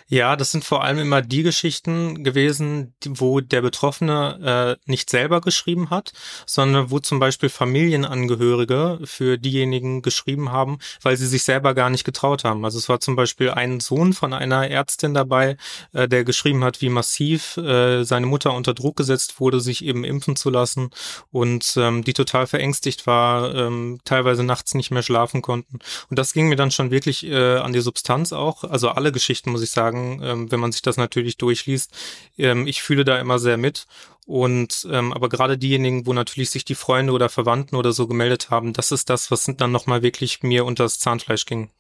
Ja, 0.09 0.35
das 0.35 0.51
sind 0.51 0.65
vor 0.65 0.83
allem 0.83 0.99
immer 0.99 1.23
die 1.23 1.43
Geschichten 1.43 2.25
gewesen, 2.25 2.95
wo 3.07 3.41
der 3.41 3.63
Betroffene 3.63 4.77
äh, 4.87 4.91
nicht 4.91 5.09
selber 5.09 5.41
geschrieben 5.41 5.91
hat, 5.91 6.13
sondern 6.47 6.91
wo 6.91 6.99
zum 6.99 7.21
Beispiel 7.21 7.49
Familienangehörige 7.49 9.01
für 9.05 9.39
diejenigen 9.39 10.03
geschrieben 10.03 10.51
haben, 10.51 10.79
weil 11.03 11.17
sie 11.17 11.27
sich 11.27 11.45
selber 11.45 11.75
gar 11.75 11.91
nicht 11.91 12.05
getraut 12.05 12.43
haben. 12.43 12.65
Also 12.65 12.79
es 12.79 12.89
war 12.89 13.01
zum 13.01 13.15
Beispiel 13.15 13.51
ein 13.51 13.79
Sohn 13.79 14.13
von 14.13 14.33
einer 14.33 14.69
Ärztin 14.69 15.15
dabei, 15.15 15.57
äh, 15.93 16.09
der 16.09 16.25
geschrieben 16.25 16.65
hat, 16.65 16.81
wie 16.81 16.89
massiv 16.89 17.57
äh, 17.57 18.03
seine 18.03 18.27
Mutter 18.27 18.53
unter 18.53 18.75
Druck 18.75 18.97
gesetzt 18.97 19.39
wurde, 19.39 19.61
sich 19.61 19.85
eben 19.85 20.03
impfen 20.03 20.35
zu 20.35 20.51
lassen 20.51 20.91
und 21.31 21.75
ähm, 21.77 22.03
die 22.03 22.15
total 22.15 22.47
verängstigt 22.47 23.07
war, 23.07 23.55
ähm, 23.55 24.01
teilweise 24.05 24.43
nachts 24.43 24.75
nicht 24.75 24.91
mehr 24.91 25.03
schlafen 25.03 25.41
konnten. 25.41 25.79
Und 26.09 26.19
das 26.19 26.33
ging 26.33 26.49
mir 26.49 26.57
dann 26.57 26.71
schon 26.71 26.91
wirklich 26.91 27.25
äh, 27.27 27.57
an 27.57 27.73
die 27.73 27.81
Substanz 27.81 28.33
auch. 28.33 28.65
Also 28.65 28.89
alle 28.89 29.13
Geschichten 29.13 29.53
muss 29.53 29.60
ich 29.61 29.71
sagen, 29.71 30.21
ähm, 30.23 30.51
wenn 30.51 30.61
man 30.61 30.73
sich 30.73 30.83
das 30.83 30.97
natürlich 30.97 31.37
durchliest. 31.37 31.93
Ähm, 32.39 32.67
ich 32.67 32.83
fühle 32.83 33.05
da 33.05 33.19
immer 33.19 33.39
sehr 33.39 33.57
mit. 33.57 33.87
Und 34.27 34.87
ähm, 34.91 35.13
aber 35.13 35.29
gerade 35.29 35.59
diejenigen, 35.59 36.07
wo 36.07 36.13
natürlich 36.13 36.51
sich 36.51 36.65
die 36.65 36.75
Freunde 36.75 37.13
oder 37.13 37.29
Verwandten 37.29 37.77
oder 37.77 37.93
so 37.93 38.07
gemeldet 38.07 38.51
haben, 38.51 38.73
das 38.73 38.93
ist 38.93 39.11
das, 39.11 39.31
was 39.31 39.51
dann 39.57 39.73
nochmal 39.73 40.03
wirklich 40.03 40.43
mir 40.43 40.65
unter 40.65 40.85
das 40.85 40.99
Zahnfleisch 40.99 41.47
ging. 41.47 41.71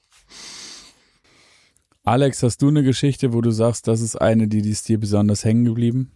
Alex, 2.02 2.42
hast 2.42 2.62
du 2.62 2.68
eine 2.68 2.82
Geschichte, 2.82 3.32
wo 3.32 3.40
du 3.40 3.50
sagst, 3.50 3.87
das 3.87 4.00
ist 4.00 4.16
eine, 4.16 4.49
die, 4.49 4.62
die 4.62 4.70
ist 4.70 4.88
dir 4.88 4.99
besonders 4.99 5.44
hängen 5.44 5.64
geblieben? 5.64 6.10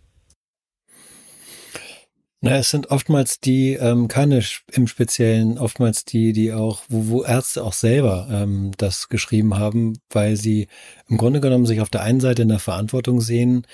Na, 2.45 2.59
es 2.59 2.69
sind 2.69 2.91
oftmals 2.91 3.41
die, 3.41 3.73
ähm, 3.73 4.07
keine 4.07 4.43
im 4.71 4.87
Speziellen, 4.87 5.57
oftmals 5.57 6.05
die, 6.05 6.35
die 6.35 6.53
auch, 6.53 6.83
wo, 6.91 7.09
wo 7.09 7.23
Ärzte 7.23 7.65
auch 7.65 7.73
selber 7.73 8.29
ähm, 8.31 8.73
das 8.77 9.09
geschrieben 9.09 9.57
haben, 9.57 9.95
weil 10.11 10.37
sie 10.37 10.69
im 11.09 11.17
Grunde 11.17 11.41
genommen 11.41 11.65
sich 11.65 11.81
auf 11.81 11.89
der 11.89 12.03
einen 12.03 12.21
Seite 12.21 12.43
in 12.43 12.49
der 12.49 12.59
Verantwortung 12.59 13.23
sehen, 13.23 13.67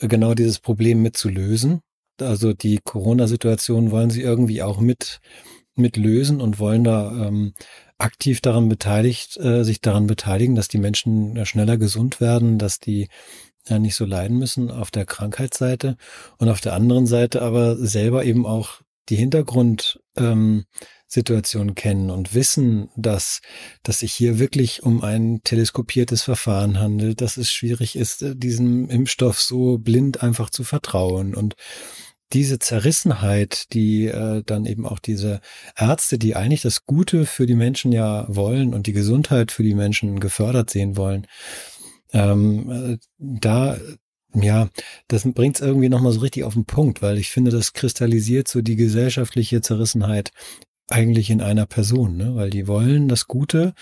äh, 0.00 0.08
genau 0.08 0.34
dieses 0.34 0.58
Problem 0.58 1.00
mitzulösen. 1.00 1.80
Also 2.20 2.54
die 2.54 2.80
Corona-Situation 2.82 3.92
wollen 3.92 4.10
sie 4.10 4.22
irgendwie 4.22 4.64
auch 4.64 4.80
mit, 4.80 5.20
mit 5.76 5.96
lösen 5.96 6.40
und 6.40 6.58
wollen 6.58 6.82
da 6.82 7.12
ähm, 7.12 7.52
aktiv 7.98 8.40
daran 8.40 8.68
beteiligt, 8.68 9.36
äh, 9.36 9.62
sich 9.62 9.80
daran 9.80 10.08
beteiligen, 10.08 10.56
dass 10.56 10.66
die 10.66 10.78
Menschen 10.78 11.36
äh, 11.36 11.46
schneller 11.46 11.76
gesund 11.76 12.20
werden, 12.20 12.58
dass 12.58 12.80
die 12.80 13.06
ja 13.66 13.78
nicht 13.78 13.94
so 13.94 14.04
leiden 14.04 14.38
müssen 14.38 14.70
auf 14.70 14.90
der 14.90 15.04
Krankheitsseite 15.04 15.96
und 16.38 16.48
auf 16.48 16.60
der 16.60 16.74
anderen 16.74 17.06
Seite 17.06 17.42
aber 17.42 17.76
selber 17.76 18.24
eben 18.24 18.46
auch 18.46 18.80
die 19.08 19.16
Hintergrundsituation 19.16 21.68
ähm, 21.68 21.74
kennen 21.74 22.10
und 22.10 22.34
wissen, 22.34 22.90
dass, 22.96 23.40
dass 23.82 24.00
sich 24.00 24.12
hier 24.12 24.38
wirklich 24.38 24.82
um 24.82 25.02
ein 25.02 25.40
teleskopiertes 25.44 26.22
Verfahren 26.22 26.78
handelt, 26.78 27.20
dass 27.20 27.36
es 27.36 27.50
schwierig 27.50 27.96
ist, 27.96 28.22
äh, 28.22 28.36
diesem 28.36 28.88
Impfstoff 28.88 29.40
so 29.40 29.78
blind 29.78 30.22
einfach 30.22 30.50
zu 30.50 30.64
vertrauen. 30.64 31.34
Und 31.34 31.54
diese 32.34 32.58
Zerrissenheit, 32.58 33.72
die 33.72 34.06
äh, 34.06 34.42
dann 34.44 34.66
eben 34.66 34.86
auch 34.86 34.98
diese 34.98 35.40
Ärzte, 35.76 36.18
die 36.18 36.36
eigentlich 36.36 36.60
das 36.60 36.84
Gute 36.84 37.24
für 37.24 37.46
die 37.46 37.54
Menschen 37.54 37.90
ja 37.90 38.26
wollen 38.28 38.74
und 38.74 38.86
die 38.86 38.92
Gesundheit 38.92 39.50
für 39.50 39.62
die 39.62 39.74
Menschen 39.74 40.20
gefördert 40.20 40.68
sehen 40.68 40.98
wollen, 40.98 41.26
ähm, 42.12 42.70
äh, 42.70 42.98
da 43.18 43.76
ja, 44.34 44.68
das 45.08 45.26
bringt 45.32 45.56
es 45.56 45.62
irgendwie 45.62 45.88
nochmal 45.88 46.12
so 46.12 46.20
richtig 46.20 46.44
auf 46.44 46.52
den 46.52 46.66
Punkt, 46.66 47.00
weil 47.00 47.18
ich 47.18 47.30
finde, 47.30 47.50
das 47.50 47.72
kristallisiert 47.72 48.46
so 48.46 48.60
die 48.60 48.76
gesellschaftliche 48.76 49.62
Zerrissenheit 49.62 50.32
eigentlich 50.88 51.30
in 51.30 51.40
einer 51.40 51.66
Person, 51.66 52.16
ne? 52.16 52.34
weil 52.34 52.50
die 52.50 52.66
wollen 52.66 53.08
das 53.08 53.26
Gute 53.26 53.74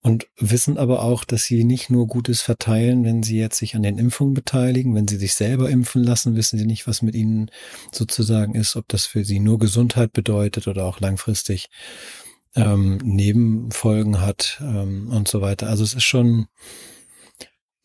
und 0.00 0.26
wissen 0.38 0.78
aber 0.78 1.02
auch, 1.02 1.24
dass 1.24 1.44
sie 1.44 1.64
nicht 1.64 1.90
nur 1.90 2.06
Gutes 2.06 2.40
verteilen, 2.40 3.04
wenn 3.04 3.22
sie 3.22 3.38
jetzt 3.38 3.58
sich 3.58 3.74
an 3.74 3.82
den 3.82 3.98
Impfungen 3.98 4.34
beteiligen, 4.34 4.94
wenn 4.94 5.08
sie 5.08 5.16
sich 5.16 5.34
selber 5.34 5.68
impfen 5.68 6.02
lassen, 6.02 6.36
wissen 6.36 6.58
sie 6.58 6.66
nicht, 6.66 6.86
was 6.86 7.02
mit 7.02 7.14
ihnen 7.14 7.50
sozusagen 7.92 8.54
ist, 8.54 8.76
ob 8.76 8.88
das 8.88 9.04
für 9.04 9.24
sie 9.24 9.40
nur 9.40 9.58
Gesundheit 9.58 10.12
bedeutet 10.12 10.68
oder 10.68 10.84
auch 10.84 11.00
langfristig 11.00 11.66
ähm, 12.54 12.98
Nebenfolgen 13.02 14.20
hat 14.20 14.58
ähm, 14.62 15.08
und 15.08 15.28
so 15.28 15.42
weiter. 15.42 15.68
Also 15.68 15.84
es 15.84 15.92
ist 15.92 16.04
schon, 16.04 16.46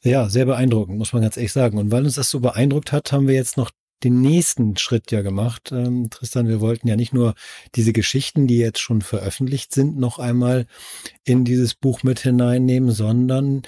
ja, 0.03 0.29
sehr 0.29 0.45
beeindruckend, 0.45 0.97
muss 0.97 1.13
man 1.13 1.21
ganz 1.21 1.37
ehrlich 1.37 1.53
sagen. 1.53 1.77
Und 1.77 1.91
weil 1.91 2.03
uns 2.03 2.15
das 2.15 2.29
so 2.29 2.39
beeindruckt 2.39 2.91
hat, 2.91 3.11
haben 3.11 3.27
wir 3.27 3.35
jetzt 3.35 3.57
noch 3.57 3.71
den 4.03 4.21
nächsten 4.21 4.77
Schritt 4.77 5.11
ja 5.11 5.21
gemacht. 5.21 5.71
Ähm, 5.71 6.09
Tristan, 6.09 6.47
wir 6.47 6.59
wollten 6.59 6.87
ja 6.87 6.95
nicht 6.95 7.13
nur 7.13 7.35
diese 7.75 7.93
Geschichten, 7.93 8.47
die 8.47 8.57
jetzt 8.57 8.79
schon 8.79 9.01
veröffentlicht 9.01 9.73
sind, 9.73 9.97
noch 9.97 10.17
einmal 10.17 10.65
in 11.23 11.45
dieses 11.45 11.75
Buch 11.75 12.03
mit 12.03 12.19
hineinnehmen, 12.19 12.91
sondern 12.91 13.61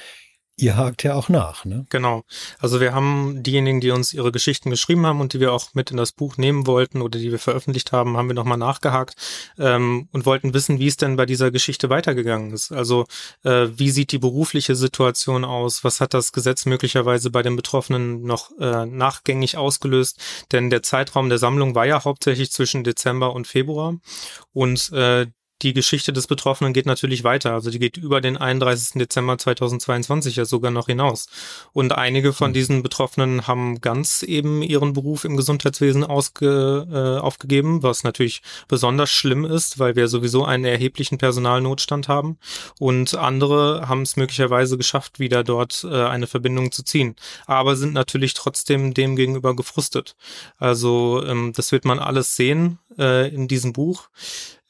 Ihr 0.63 0.77
hakt 0.77 1.03
ja 1.03 1.15
auch 1.15 1.27
nach, 1.27 1.65
ne? 1.65 1.86
Genau. 1.89 2.24
Also 2.58 2.79
wir 2.79 2.93
haben 2.93 3.43
diejenigen, 3.43 3.82
die 3.82 3.91
uns 3.91 4.13
ihre 4.13 4.32
Geschichten 4.32 4.70
geschrieben 4.70 5.05
haben 5.05 5.20
und 5.20 5.34
die 5.34 5.41
wir 5.41 5.51
auch 5.51 5.74
mit 5.74 5.91
in 5.91 5.98
das 5.98 6.13
Buch 6.13 6.38
nehmen 6.38 6.65
wollten 6.67 7.01
oder 7.01 7.20
die 7.20 7.32
wir 7.32 7.39
veröffentlicht 7.39 7.91
haben, 7.91 8.15
haben 8.15 8.29
wir 8.29 8.34
nochmal 8.34 8.58
nachgehakt 8.58 9.15
ähm, 9.60 10.08
und 10.13 10.25
wollten 10.25 10.53
wissen, 10.53 10.79
wie 10.79 10.88
es 10.88 10.96
denn 10.96 11.17
bei 11.17 11.25
dieser 11.25 11.51
Geschichte 11.51 11.89
weitergegangen 11.89 12.53
ist. 12.53 12.72
Also 12.72 13.05
äh, 13.43 13.67
wie 13.75 13.89
sieht 13.89 14.13
die 14.13 14.20
berufliche 14.20 14.75
Situation 14.75 15.43
aus? 15.43 15.84
Was 15.84 16.00
hat 16.00 16.13
das 16.13 16.32
Gesetz 16.32 16.65
möglicherweise 16.65 17.29
bei 17.29 17.41
den 17.41 17.58
Betroffenen 17.58 18.22
noch 18.22 18.58
äh, 18.58 18.86
nachgängig 18.86 19.58
ausgelöst? 19.58 20.17
Denn 20.53 20.70
der 20.70 20.82
Zeitraum 20.82 21.27
der 21.27 21.39
Sammlung 21.39 21.75
war 21.75 21.86
ja 21.88 22.05
hauptsächlich 22.05 22.53
zwischen 22.53 22.86
Dezember 22.86 23.34
und 23.34 23.48
Februar 23.48 23.98
und 24.53 24.93
äh, 24.93 25.25
die 25.63 25.74
Geschichte 25.74 26.12
des 26.12 26.27
Betroffenen 26.27 26.74
geht 26.74 26.86
natürlich 26.86 27.24
weiter. 27.24 27.53
Also 27.53 27.72
die 27.72 27.79
geht 27.79 27.98
über 27.98 28.20
den 28.20 28.36
31. 28.36 29.00
Dezember 29.00 29.38
2022 29.38 30.36
ja 30.36 30.46
sogar 30.46 30.72
noch 30.72 30.88
hinaus. 30.88 31.27
Und 31.72 31.93
einige 31.93 32.34
von 32.34 32.48
hm. 32.48 32.53
diesen 32.53 32.84
Betroffenen 32.84 33.48
haben 33.48 33.79
ganz 33.79 34.24
eben 34.24 34.62
ihren 34.62 34.93
Beruf 34.93 35.24
im 35.24 35.38
Gesundheitswesen 35.38 36.03
ausge, 36.03 36.86
äh, 36.91 37.22
aufgegeben, 37.22 37.82
was 37.82 38.03
natürlich 38.03 38.41
besonders 38.67 39.10
schlimm 39.10 39.46
ist, 39.46 39.79
weil 39.79 39.96
wir 39.96 40.10
sowieso 40.10 40.43
einen 40.43 40.65
erheblichen 40.65 41.17
Personalnotstand 41.17 42.10
haben. 42.10 42.38
Und 42.79 43.15
andere 43.15 43.88
haben 43.88 44.01
es 44.01 44.17
möglicherweise 44.17 44.77
geschafft, 44.77 45.20
wieder 45.20 45.43
dort 45.43 45.86
äh, 45.89 46.03
eine 46.03 46.27
Verbindung 46.27 46.72
zu 46.72 46.84
ziehen. 46.84 47.15
Aber 47.46 47.77
sind 47.77 47.93
natürlich 47.93 48.34
trotzdem 48.34 48.93
dem 48.93 49.15
gegenüber 49.15 49.55
gefrustet. 49.55 50.15
Also 50.58 51.24
ähm, 51.25 51.53
das 51.55 51.72
wird 51.72 51.86
man 51.86 52.00
alles 52.00 52.36
sehen 52.36 52.79
äh, 52.98 53.34
in 53.34 53.48
diesem 53.48 53.72
Buch. 53.72 54.10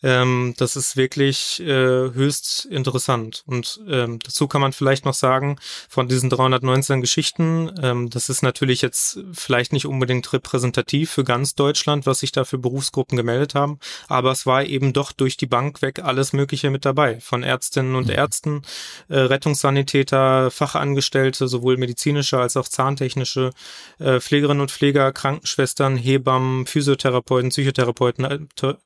Ähm, 0.03 0.53
das 0.57 0.75
ist 0.75 0.98
wirklich 0.98 1.62
äh, 1.62 1.65
höchst 2.13 2.65
interessant. 2.65 3.43
Und 3.48 3.81
ähm, 3.88 4.19
dazu 4.19 4.48
kann 4.48 4.62
man 4.62 4.74
vielleicht 4.74 5.05
noch 5.05 5.13
sagen, 5.13 5.57
von 5.89 6.07
diesen 6.07 6.29
319 6.29 7.01
Geschichten, 7.01 7.72
ähm, 7.81 8.10
das 8.10 8.29
ist 8.29 8.43
natürlich 8.43 8.81
jetzt 8.81 9.19
vielleicht 9.31 9.72
nicht 9.72 9.86
unbedingt 9.86 10.31
repräsentativ 10.33 11.12
für 11.12 11.24
ganz 11.24 11.55
Deutschland, 11.55 12.05
was 12.05 12.19
sich 12.19 12.33
da 12.33 12.43
für 12.43 12.57
Berufsgruppen 12.57 13.17
gemeldet 13.17 13.55
haben, 13.55 13.79
aber 14.10 14.31
es 14.31 14.45
war 14.45 14.65
eben 14.65 14.91
doch 14.91 15.13
durch 15.13 15.38
die 15.38 15.45
Bank 15.45 15.81
weg 15.81 16.00
alles 16.03 16.33
Mögliche 16.33 16.69
mit 16.69 16.83
dabei. 16.83 17.19
Von 17.22 17.43
Ärztinnen 17.43 17.95
und 17.95 18.07
mhm. 18.07 18.13
Ärzten, 18.13 18.62
äh, 19.07 19.19
Rettungssanitäter, 19.19 20.51
Fachangestellte, 20.51 21.48
sowohl 21.48 21.77
medizinische 21.77 22.39
als 22.39 22.57
auch 22.57 22.67
zahntechnische, 22.67 23.51
äh, 24.00 24.19
Pflegerinnen 24.19 24.62
und 24.62 24.72
Pfleger, 24.72 25.13
Krankenschwestern, 25.13 25.95
Hebammen, 25.95 26.65
Physiotherapeuten, 26.65 27.50
Psychotherapeuten, 27.50 28.25
äh, 28.25 28.39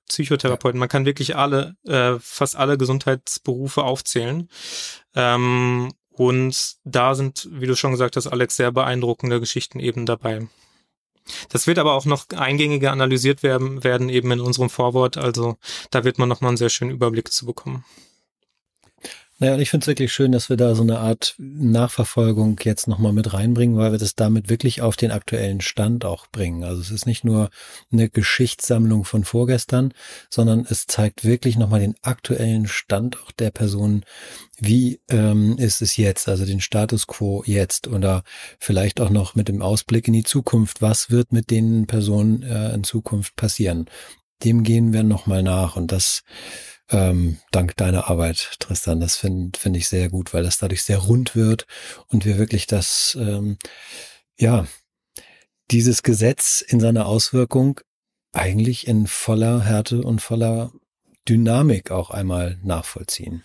Psychotherapeuten. 0.08 0.80
Man 0.80 0.90
kann 0.90 1.07
wirklich 1.08 1.36
alle, 1.36 1.76
äh, 1.88 2.20
fast 2.20 2.56
alle 2.56 2.78
Gesundheitsberufe 2.78 3.84
aufzählen. 3.84 4.48
Ähm, 5.16 5.92
und 6.12 6.76
da 6.84 7.16
sind, 7.16 7.48
wie 7.52 7.66
du 7.66 7.76
schon 7.76 7.92
gesagt 7.92 8.16
hast, 8.16 8.28
Alex, 8.28 8.56
sehr 8.56 8.72
beeindruckende 8.72 9.40
Geschichten 9.40 9.80
eben 9.80 10.06
dabei. 10.06 10.48
Das 11.50 11.68
wird 11.68 11.80
aber 11.80 11.94
auch 11.94 12.06
noch 12.06 12.30
eingängiger 12.30 12.92
analysiert 12.92 13.44
werden, 13.44 13.84
werden 13.84 14.10
eben 14.10 14.32
in 14.32 14.40
unserem 14.40 14.70
Vorwort. 14.70 15.18
Also 15.18 15.58
da 15.92 16.04
wird 16.04 16.20
man 16.20 16.30
nochmal 16.30 16.50
einen 16.50 16.58
sehr 16.58 16.70
schönen 16.70 16.92
Überblick 16.92 17.32
zu 17.32 17.46
bekommen. 17.46 17.84
Naja, 19.40 19.54
und 19.54 19.60
ich 19.60 19.70
finde 19.70 19.84
es 19.84 19.88
wirklich 19.88 20.12
schön, 20.12 20.32
dass 20.32 20.50
wir 20.50 20.58
da 20.58 20.74
so 20.74 20.82
eine 20.82 20.98
Art 20.98 21.36
Nachverfolgung 21.38 22.60
jetzt 22.64 22.88
nochmal 22.88 23.14
mit 23.14 23.34
reinbringen, 23.34 23.78
weil 23.78 23.92
wir 23.92 24.00
das 24.00 24.16
damit 24.16 24.50
wirklich 24.50 24.82
auf 24.82 24.96
den 24.96 25.12
aktuellen 25.12 25.62
Stand 25.62 26.06
auch 26.06 26.26
bringen. 26.26 26.64
Also 26.64 26.82
es 26.82 26.90
ist 26.90 27.06
nicht 27.06 27.24
nur 27.24 27.52
eine 27.92 28.10
Geschichtssammlung 28.10 29.06
von 29.06 29.24
vorgestern, 29.24 29.94
sondern 30.32 30.66
es 30.68 30.88
zeigt 30.88 31.24
wirklich 31.24 31.56
nochmal 31.56 31.82
den 31.82 31.94
aktuellen 32.02 32.68
Stand 32.68 33.22
auch 33.22 33.32
der 33.32 33.52
Person. 33.52 34.04
Wie 34.58 35.02
ähm, 35.08 35.56
ist 35.60 35.84
es 35.84 35.98
jetzt, 35.98 36.28
also 36.28 36.44
den 36.44 36.60
Status 36.60 37.06
quo 37.06 37.44
jetzt 37.46 37.88
oder 37.88 38.24
vielleicht 38.58 39.00
auch 39.00 39.12
noch 39.12 39.36
mit 39.36 39.50
dem 39.50 39.62
Ausblick 39.62 40.08
in 40.08 40.14
die 40.14 40.24
Zukunft. 40.24 40.82
Was 40.82 41.12
wird 41.12 41.32
mit 41.32 41.52
den 41.52 41.86
Personen 41.86 42.42
äh, 42.42 42.74
in 42.74 42.84
Zukunft 42.84 43.36
passieren? 43.36 43.88
Dem 44.44 44.64
gehen 44.64 44.94
wir 44.94 45.04
nochmal 45.04 45.44
nach 45.44 45.76
und 45.76 45.92
das 45.92 46.24
ähm, 46.90 47.38
dank 47.52 47.76
deiner 47.78 48.10
Arbeit, 48.10 48.58
Tristan. 48.60 49.00
Das 49.00 49.16
finde 49.16 49.58
find 49.58 49.76
ich 49.78 49.88
sehr 49.88 50.10
gut, 50.10 50.34
weil 50.34 50.44
das 50.44 50.58
dadurch 50.58 50.84
sehr 50.84 51.00
rund 51.00 51.36
wird 51.36 51.66
und 52.08 52.26
wir 52.26 52.38
wirklich 52.38 52.68
das, 52.68 53.18
ähm, 53.20 53.58
ja, 54.38 54.68
dieses 55.72 56.04
Gesetz 56.04 56.62
in 56.62 56.80
seiner 56.80 57.08
Auswirkung 57.08 57.82
eigentlich 58.32 58.88
in 58.88 59.08
voller 59.08 59.64
Härte 59.64 60.02
und 60.02 60.22
voller 60.22 60.72
Dynamik 61.28 61.92
auch 61.92 62.10
einmal 62.10 62.58
nachvollziehen. 62.64 63.44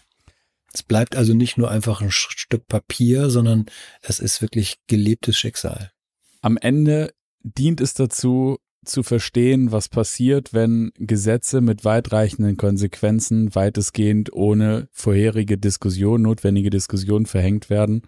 Es 0.72 0.82
bleibt 0.82 1.16
also 1.16 1.34
nicht 1.34 1.58
nur 1.58 1.70
einfach 1.70 2.00
ein 2.00 2.10
Stück 2.10 2.66
Papier, 2.66 3.28
sondern 3.28 3.66
es 4.00 4.20
ist 4.20 4.40
wirklich 4.40 4.78
gelebtes 4.86 5.36
Schicksal. 5.36 5.92
Am 6.40 6.56
Ende 6.56 7.12
dient 7.42 7.80
es 7.80 7.94
dazu, 7.94 8.58
zu 8.84 9.02
verstehen, 9.02 9.72
was 9.72 9.88
passiert, 9.88 10.52
wenn 10.52 10.92
Gesetze 10.96 11.60
mit 11.60 11.84
weitreichenden 11.84 12.56
Konsequenzen 12.56 13.54
weitestgehend 13.54 14.32
ohne 14.32 14.88
vorherige 14.90 15.58
Diskussion, 15.58 16.22
notwendige 16.22 16.70
Diskussion 16.70 17.26
verhängt 17.26 17.70
werden, 17.70 18.02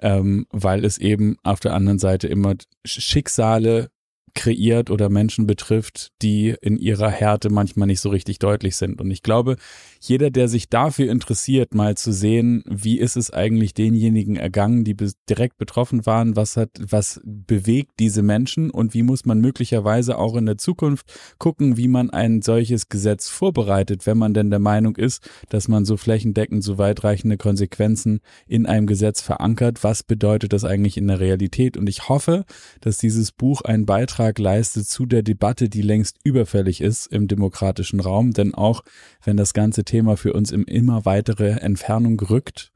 ähm, 0.00 0.46
weil 0.50 0.84
es 0.84 0.98
eben 0.98 1.36
auf 1.42 1.60
der 1.60 1.74
anderen 1.74 1.98
Seite 1.98 2.28
immer 2.28 2.54
Schicksale 2.84 3.90
kreiert 4.34 4.90
oder 4.90 5.08
Menschen 5.08 5.46
betrifft, 5.46 6.10
die 6.22 6.54
in 6.62 6.78
ihrer 6.78 7.10
Härte 7.10 7.50
manchmal 7.50 7.86
nicht 7.86 8.00
so 8.00 8.08
richtig 8.08 8.38
deutlich 8.38 8.76
sind. 8.76 9.00
Und 9.00 9.10
ich 9.10 9.22
glaube, 9.22 9.56
jeder, 10.00 10.30
der 10.30 10.48
sich 10.48 10.68
dafür 10.68 11.10
interessiert, 11.10 11.74
mal 11.74 11.96
zu 11.96 12.12
sehen, 12.12 12.64
wie 12.66 12.98
ist 12.98 13.16
es 13.16 13.30
eigentlich 13.30 13.74
denjenigen 13.74 14.36
ergangen, 14.36 14.84
die 14.84 14.96
direkt 15.28 15.58
betroffen 15.58 16.06
waren, 16.06 16.34
was 16.34 16.56
hat, 16.56 16.70
was 16.80 17.20
bewegt 17.24 17.92
diese 17.98 18.22
Menschen 18.22 18.70
und 18.70 18.94
wie 18.94 19.02
muss 19.02 19.24
man 19.26 19.40
möglicherweise 19.40 20.18
auch 20.18 20.34
in 20.36 20.46
der 20.46 20.58
Zukunft 20.58 21.12
gucken, 21.38 21.76
wie 21.76 21.88
man 21.88 22.10
ein 22.10 22.42
solches 22.42 22.88
Gesetz 22.88 23.28
vorbereitet, 23.28 24.06
wenn 24.06 24.18
man 24.18 24.34
denn 24.34 24.50
der 24.50 24.58
Meinung 24.58 24.96
ist, 24.96 25.28
dass 25.50 25.68
man 25.68 25.84
so 25.84 25.96
flächendeckend 25.96 26.64
so 26.64 26.78
weitreichende 26.78 27.36
Konsequenzen 27.36 28.20
in 28.46 28.66
einem 28.66 28.86
Gesetz 28.86 29.20
verankert. 29.20 29.84
Was 29.84 30.02
bedeutet 30.02 30.52
das 30.52 30.64
eigentlich 30.64 30.96
in 30.96 31.08
der 31.08 31.20
Realität? 31.20 31.76
Und 31.76 31.88
ich 31.88 32.08
hoffe, 32.08 32.44
dass 32.80 32.98
dieses 32.98 33.32
Buch 33.32 33.60
einen 33.62 33.86
Beitrag 33.86 34.21
leistet 34.38 34.86
zu 34.86 35.06
der 35.06 35.22
Debatte, 35.22 35.68
die 35.68 35.82
längst 35.82 36.18
überfällig 36.24 36.80
ist 36.80 37.06
im 37.06 37.28
demokratischen 37.28 38.00
Raum, 38.00 38.32
denn 38.32 38.54
auch 38.54 38.82
wenn 39.24 39.36
das 39.36 39.54
ganze 39.54 39.84
Thema 39.84 40.16
für 40.16 40.32
uns 40.32 40.52
in 40.52 40.64
immer 40.64 41.04
weitere 41.04 41.50
Entfernung 41.50 42.18
rückt. 42.20 42.72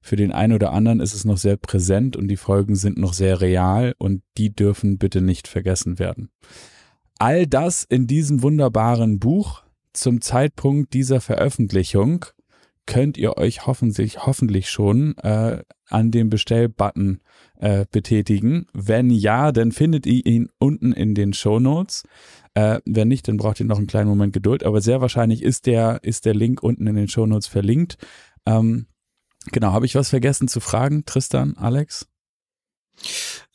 Für 0.00 0.16
den 0.16 0.32
einen 0.32 0.52
oder 0.52 0.72
anderen 0.72 1.00
ist 1.00 1.14
es 1.14 1.24
noch 1.24 1.38
sehr 1.38 1.56
präsent 1.56 2.16
und 2.16 2.28
die 2.28 2.36
Folgen 2.36 2.76
sind 2.76 2.98
noch 2.98 3.12
sehr 3.12 3.40
real 3.40 3.94
und 3.98 4.22
die 4.36 4.54
dürfen 4.54 4.98
bitte 4.98 5.20
nicht 5.20 5.48
vergessen 5.48 5.98
werden. 5.98 6.30
All 7.18 7.46
das 7.46 7.84
in 7.84 8.06
diesem 8.06 8.42
wunderbaren 8.42 9.18
Buch 9.18 9.62
zum 9.92 10.20
Zeitpunkt 10.20 10.94
dieser 10.94 11.20
Veröffentlichung 11.20 12.24
könnt 12.86 13.18
ihr 13.18 13.36
euch 13.36 13.66
hoffentlich, 13.66 14.24
hoffentlich 14.24 14.70
schon 14.70 15.16
äh, 15.18 15.62
an 15.88 16.10
dem 16.10 16.30
Bestellbutton 16.30 17.20
äh, 17.60 17.86
betätigen. 17.90 18.66
Wenn 18.72 19.10
ja, 19.10 19.52
dann 19.52 19.72
findet 19.72 20.06
ihr 20.06 20.24
ihn 20.24 20.48
unten 20.58 20.92
in 20.92 21.14
den 21.14 21.32
Show 21.32 21.58
Notes. 21.58 22.04
Äh, 22.54 22.80
wenn 22.84 23.08
nicht, 23.08 23.28
dann 23.28 23.36
braucht 23.36 23.60
ihr 23.60 23.66
noch 23.66 23.78
einen 23.78 23.86
kleinen 23.86 24.08
Moment 24.08 24.32
Geduld. 24.32 24.64
Aber 24.64 24.80
sehr 24.80 25.00
wahrscheinlich 25.00 25.42
ist 25.42 25.66
der, 25.66 26.00
ist 26.02 26.24
der 26.24 26.34
Link 26.34 26.62
unten 26.62 26.86
in 26.86 26.96
den 26.96 27.08
Shownotes 27.08 27.46
verlinkt. 27.46 27.98
Ähm, 28.46 28.86
genau, 29.52 29.72
habe 29.72 29.86
ich 29.86 29.94
was 29.94 30.10
vergessen 30.10 30.48
zu 30.48 30.60
fragen, 30.60 31.04
Tristan, 31.04 31.56
Alex? 31.56 32.06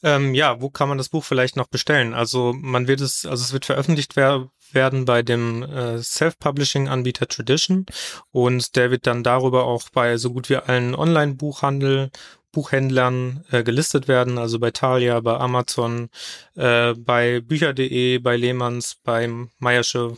Ähm, 0.03 0.33
ja, 0.33 0.62
wo 0.62 0.69
kann 0.69 0.89
man 0.89 0.98
das 0.98 1.10
Buch 1.10 1.24
vielleicht 1.24 1.55
noch 1.55 1.67
bestellen? 1.67 2.13
Also 2.13 2.53
man 2.57 2.88
wird 2.88 3.01
es, 3.01 3.25
also 3.25 3.41
es 3.41 3.53
wird 3.53 3.65
veröffentlicht 3.65 4.15
wer 4.15 4.50
werden 4.74 5.05
bei 5.05 5.22
dem 5.22 5.63
äh, 5.63 6.01
Self-Publishing-Anbieter 6.01 7.27
Tradition 7.27 7.85
und 8.31 8.75
der 8.75 8.92
wird 8.92 9.07
dann 9.07 9.24
darüber 9.24 9.66
auch 9.66 9.89
bei 9.94 10.18
so 10.18 10.31
gut 10.31 10.50
wie 10.50 10.57
allen 10.57 10.96
Online-Buchhandel 10.96 12.09
Buchhändlern 12.53 13.44
äh, 13.51 13.63
gelistet 13.63 14.07
werden, 14.07 14.37
also 14.37 14.59
bei 14.59 14.72
Thalia, 14.72 15.20
bei 15.20 15.37
Amazon, 15.37 16.09
äh, 16.55 16.94
bei 16.94 17.42
Bücher.de, 17.42 18.20
bei 18.20 18.37
Lehmanns, 18.37 18.96
beim 19.03 19.50
Meiersche, 19.59 20.18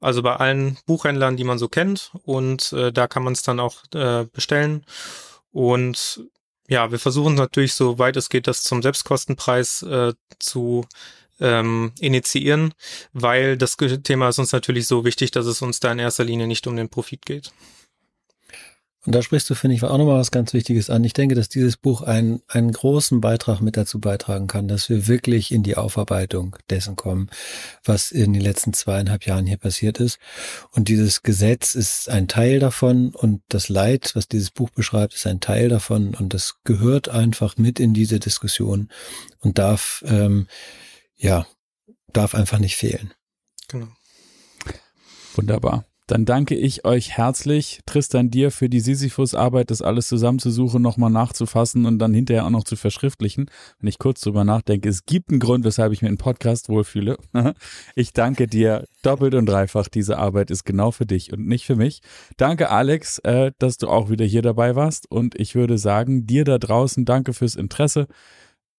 also 0.00 0.22
bei 0.22 0.34
allen 0.34 0.78
Buchhändlern, 0.86 1.36
die 1.36 1.44
man 1.44 1.58
so 1.58 1.68
kennt. 1.68 2.10
Und 2.24 2.72
äh, 2.72 2.90
da 2.90 3.06
kann 3.06 3.22
man 3.22 3.34
es 3.34 3.42
dann 3.42 3.60
auch 3.60 3.76
äh, 3.94 4.24
bestellen. 4.24 4.84
Und 5.52 6.24
ja, 6.68 6.90
wir 6.90 6.98
versuchen 6.98 7.34
natürlich, 7.34 7.74
so 7.74 7.98
weit 7.98 8.16
es 8.16 8.30
geht, 8.30 8.46
das 8.46 8.62
zum 8.62 8.82
Selbstkostenpreis 8.82 9.82
äh, 9.82 10.14
zu 10.38 10.86
ähm, 11.38 11.92
initiieren, 12.00 12.72
weil 13.12 13.58
das 13.58 13.76
Thema 13.76 14.30
ist 14.30 14.38
uns 14.38 14.52
natürlich 14.52 14.86
so 14.86 15.04
wichtig, 15.04 15.30
dass 15.32 15.46
es 15.46 15.62
uns 15.62 15.80
da 15.80 15.92
in 15.92 15.98
erster 15.98 16.24
Linie 16.24 16.46
nicht 16.46 16.66
um 16.66 16.76
den 16.76 16.88
Profit 16.88 17.26
geht. 17.26 17.52
Und 19.06 19.14
da 19.14 19.22
sprichst 19.22 19.50
du, 19.50 19.54
finde 19.54 19.76
ich, 19.76 19.82
auch 19.82 19.98
nochmal 19.98 20.18
was 20.18 20.30
ganz 20.30 20.54
Wichtiges 20.54 20.88
an. 20.88 21.04
Ich 21.04 21.12
denke, 21.12 21.34
dass 21.34 21.50
dieses 21.50 21.76
Buch 21.76 22.00
einen, 22.00 22.40
einen 22.48 22.72
großen 22.72 23.20
Beitrag 23.20 23.60
mit 23.60 23.76
dazu 23.76 24.00
beitragen 24.00 24.46
kann, 24.46 24.66
dass 24.66 24.88
wir 24.88 25.06
wirklich 25.06 25.52
in 25.52 25.62
die 25.62 25.76
Aufarbeitung 25.76 26.56
dessen 26.70 26.96
kommen, 26.96 27.28
was 27.84 28.12
in 28.12 28.32
den 28.32 28.40
letzten 28.40 28.72
zweieinhalb 28.72 29.26
Jahren 29.26 29.46
hier 29.46 29.58
passiert 29.58 30.00
ist. 30.00 30.18
Und 30.70 30.88
dieses 30.88 31.22
Gesetz 31.22 31.74
ist 31.74 32.08
ein 32.08 32.28
Teil 32.28 32.60
davon 32.60 33.14
und 33.14 33.42
das 33.48 33.68
Leid, 33.68 34.12
was 34.14 34.26
dieses 34.26 34.50
Buch 34.50 34.70
beschreibt, 34.70 35.14
ist 35.14 35.26
ein 35.26 35.40
Teil 35.40 35.68
davon 35.68 36.14
und 36.14 36.32
das 36.32 36.56
gehört 36.64 37.10
einfach 37.10 37.58
mit 37.58 37.80
in 37.80 37.92
diese 37.92 38.20
Diskussion 38.20 38.88
und 39.40 39.58
darf, 39.58 40.02
ähm, 40.06 40.46
ja, 41.16 41.46
darf 42.12 42.34
einfach 42.34 42.58
nicht 42.58 42.76
fehlen. 42.76 43.12
Genau. 43.68 43.88
Wunderbar. 45.34 45.84
Dann 46.06 46.26
danke 46.26 46.54
ich 46.54 46.84
euch 46.84 47.12
herzlich, 47.12 47.80
Tristan, 47.86 48.28
dir 48.28 48.50
für 48.50 48.68
die 48.68 48.80
Sisyphus-Arbeit, 48.80 49.70
das 49.70 49.80
alles 49.80 50.06
zusammenzusuchen, 50.06 50.82
nochmal 50.82 51.08
nachzufassen 51.08 51.86
und 51.86 51.98
dann 51.98 52.12
hinterher 52.12 52.44
auch 52.44 52.50
noch 52.50 52.64
zu 52.64 52.76
verschriftlichen. 52.76 53.50
Wenn 53.78 53.88
ich 53.88 53.98
kurz 53.98 54.20
drüber 54.20 54.44
nachdenke, 54.44 54.90
es 54.90 55.06
gibt 55.06 55.30
einen 55.30 55.40
Grund, 55.40 55.64
weshalb 55.64 55.94
ich 55.94 56.02
mir 56.02 56.08
in 56.08 56.18
Podcast 56.18 56.68
wohlfühle. 56.68 57.16
Ich 57.94 58.12
danke 58.12 58.46
dir 58.46 58.86
doppelt 59.02 59.34
und 59.34 59.46
dreifach. 59.46 59.88
Diese 59.88 60.18
Arbeit 60.18 60.50
ist 60.50 60.64
genau 60.64 60.90
für 60.90 61.06
dich 61.06 61.32
und 61.32 61.46
nicht 61.46 61.64
für 61.64 61.76
mich. 61.76 62.00
Danke, 62.36 62.70
Alex, 62.70 63.18
äh, 63.20 63.52
dass 63.58 63.78
du 63.78 63.88
auch 63.88 64.10
wieder 64.10 64.24
hier 64.24 64.42
dabei 64.42 64.74
warst. 64.74 65.10
Und 65.10 65.38
ich 65.38 65.54
würde 65.54 65.78
sagen, 65.78 66.26
dir 66.26 66.44
da 66.44 66.58
draußen 66.58 67.04
danke 67.04 67.32
fürs 67.32 67.54
Interesse. 67.54 68.08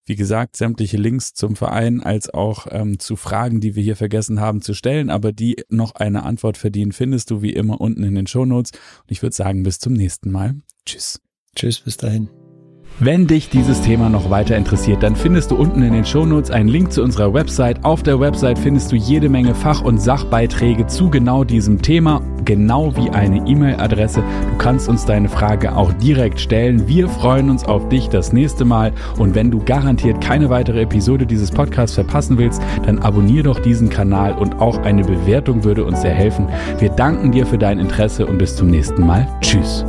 Wie 0.05 0.15
gesagt, 0.15 0.55
sämtliche 0.55 0.97
Links 0.97 1.33
zum 1.33 1.55
Verein 1.55 2.01
als 2.01 2.31
auch 2.31 2.67
ähm, 2.69 2.99
zu 2.99 3.15
Fragen, 3.15 3.59
die 3.59 3.75
wir 3.75 3.83
hier 3.83 3.95
vergessen 3.95 4.39
haben 4.39 4.61
zu 4.61 4.73
stellen, 4.75 5.09
aber 5.09 5.31
die 5.31 5.63
noch 5.69 5.95
eine 5.95 6.23
Antwort 6.23 6.57
verdienen, 6.57 6.91
findest 6.91 7.31
du 7.31 7.41
wie 7.41 7.53
immer 7.53 7.81
unten 7.81 8.03
in 8.03 8.13
den 8.13 8.27
Shownotes. 8.27 8.71
Und 8.71 9.11
ich 9.11 9.23
würde 9.23 9.35
sagen, 9.35 9.63
bis 9.63 9.79
zum 9.79 9.93
nächsten 9.93 10.31
Mal. 10.31 10.55
Tschüss. 10.85 11.21
Tschüss, 11.55 11.79
bis 11.79 11.97
dahin. 11.97 12.29
Wenn 12.99 13.27
dich 13.27 13.49
dieses 13.49 13.81
Thema 13.81 14.09
noch 14.09 14.29
weiter 14.29 14.55
interessiert, 14.55 15.03
dann 15.03 15.17
findest 15.17 15.51
du 15.51 15.55
unten 15.55 15.81
in 15.81 15.91
den 15.91 16.05
Shownotes 16.05 16.49
einen 16.49 16.69
Link 16.69 16.93
zu 16.93 17.03
unserer 17.03 17.33
Website. 17.33 17.83
Auf 17.83 18.03
der 18.03 18.21
Website 18.21 18.57
findest 18.57 18.91
du 18.91 18.95
jede 18.95 19.27
Menge 19.27 19.53
Fach- 19.53 19.81
und 19.81 19.99
Sachbeiträge 19.99 20.87
zu 20.87 21.09
genau 21.09 21.43
diesem 21.43 21.81
Thema, 21.81 22.21
genau 22.45 22.95
wie 22.95 23.09
eine 23.09 23.45
E-Mail-Adresse. 23.47 24.23
Du 24.51 24.57
kannst 24.57 24.87
uns 24.87 25.05
deine 25.05 25.29
Frage 25.29 25.75
auch 25.75 25.91
direkt 25.93 26.39
stellen. 26.39 26.87
Wir 26.87 27.09
freuen 27.09 27.49
uns 27.49 27.65
auf 27.65 27.89
dich 27.89 28.09
das 28.09 28.33
nächste 28.33 28.65
Mal 28.65 28.93
und 29.17 29.35
wenn 29.35 29.51
du 29.51 29.63
garantiert 29.63 30.21
keine 30.21 30.49
weitere 30.49 30.81
Episode 30.81 31.25
dieses 31.25 31.51
Podcasts 31.51 31.95
verpassen 31.95 32.37
willst, 32.37 32.61
dann 32.85 32.99
abonnier 32.99 33.43
doch 33.43 33.59
diesen 33.59 33.89
Kanal 33.89 34.33
und 34.33 34.59
auch 34.59 34.77
eine 34.79 35.03
Bewertung 35.03 35.63
würde 35.63 35.83
uns 35.83 36.01
sehr 36.01 36.13
helfen. 36.13 36.47
Wir 36.79 36.89
danken 36.89 37.31
dir 37.31 37.45
für 37.45 37.57
dein 37.57 37.79
Interesse 37.79 38.25
und 38.25 38.37
bis 38.37 38.55
zum 38.55 38.69
nächsten 38.69 39.05
Mal. 39.05 39.27
Tschüss. 39.41 39.85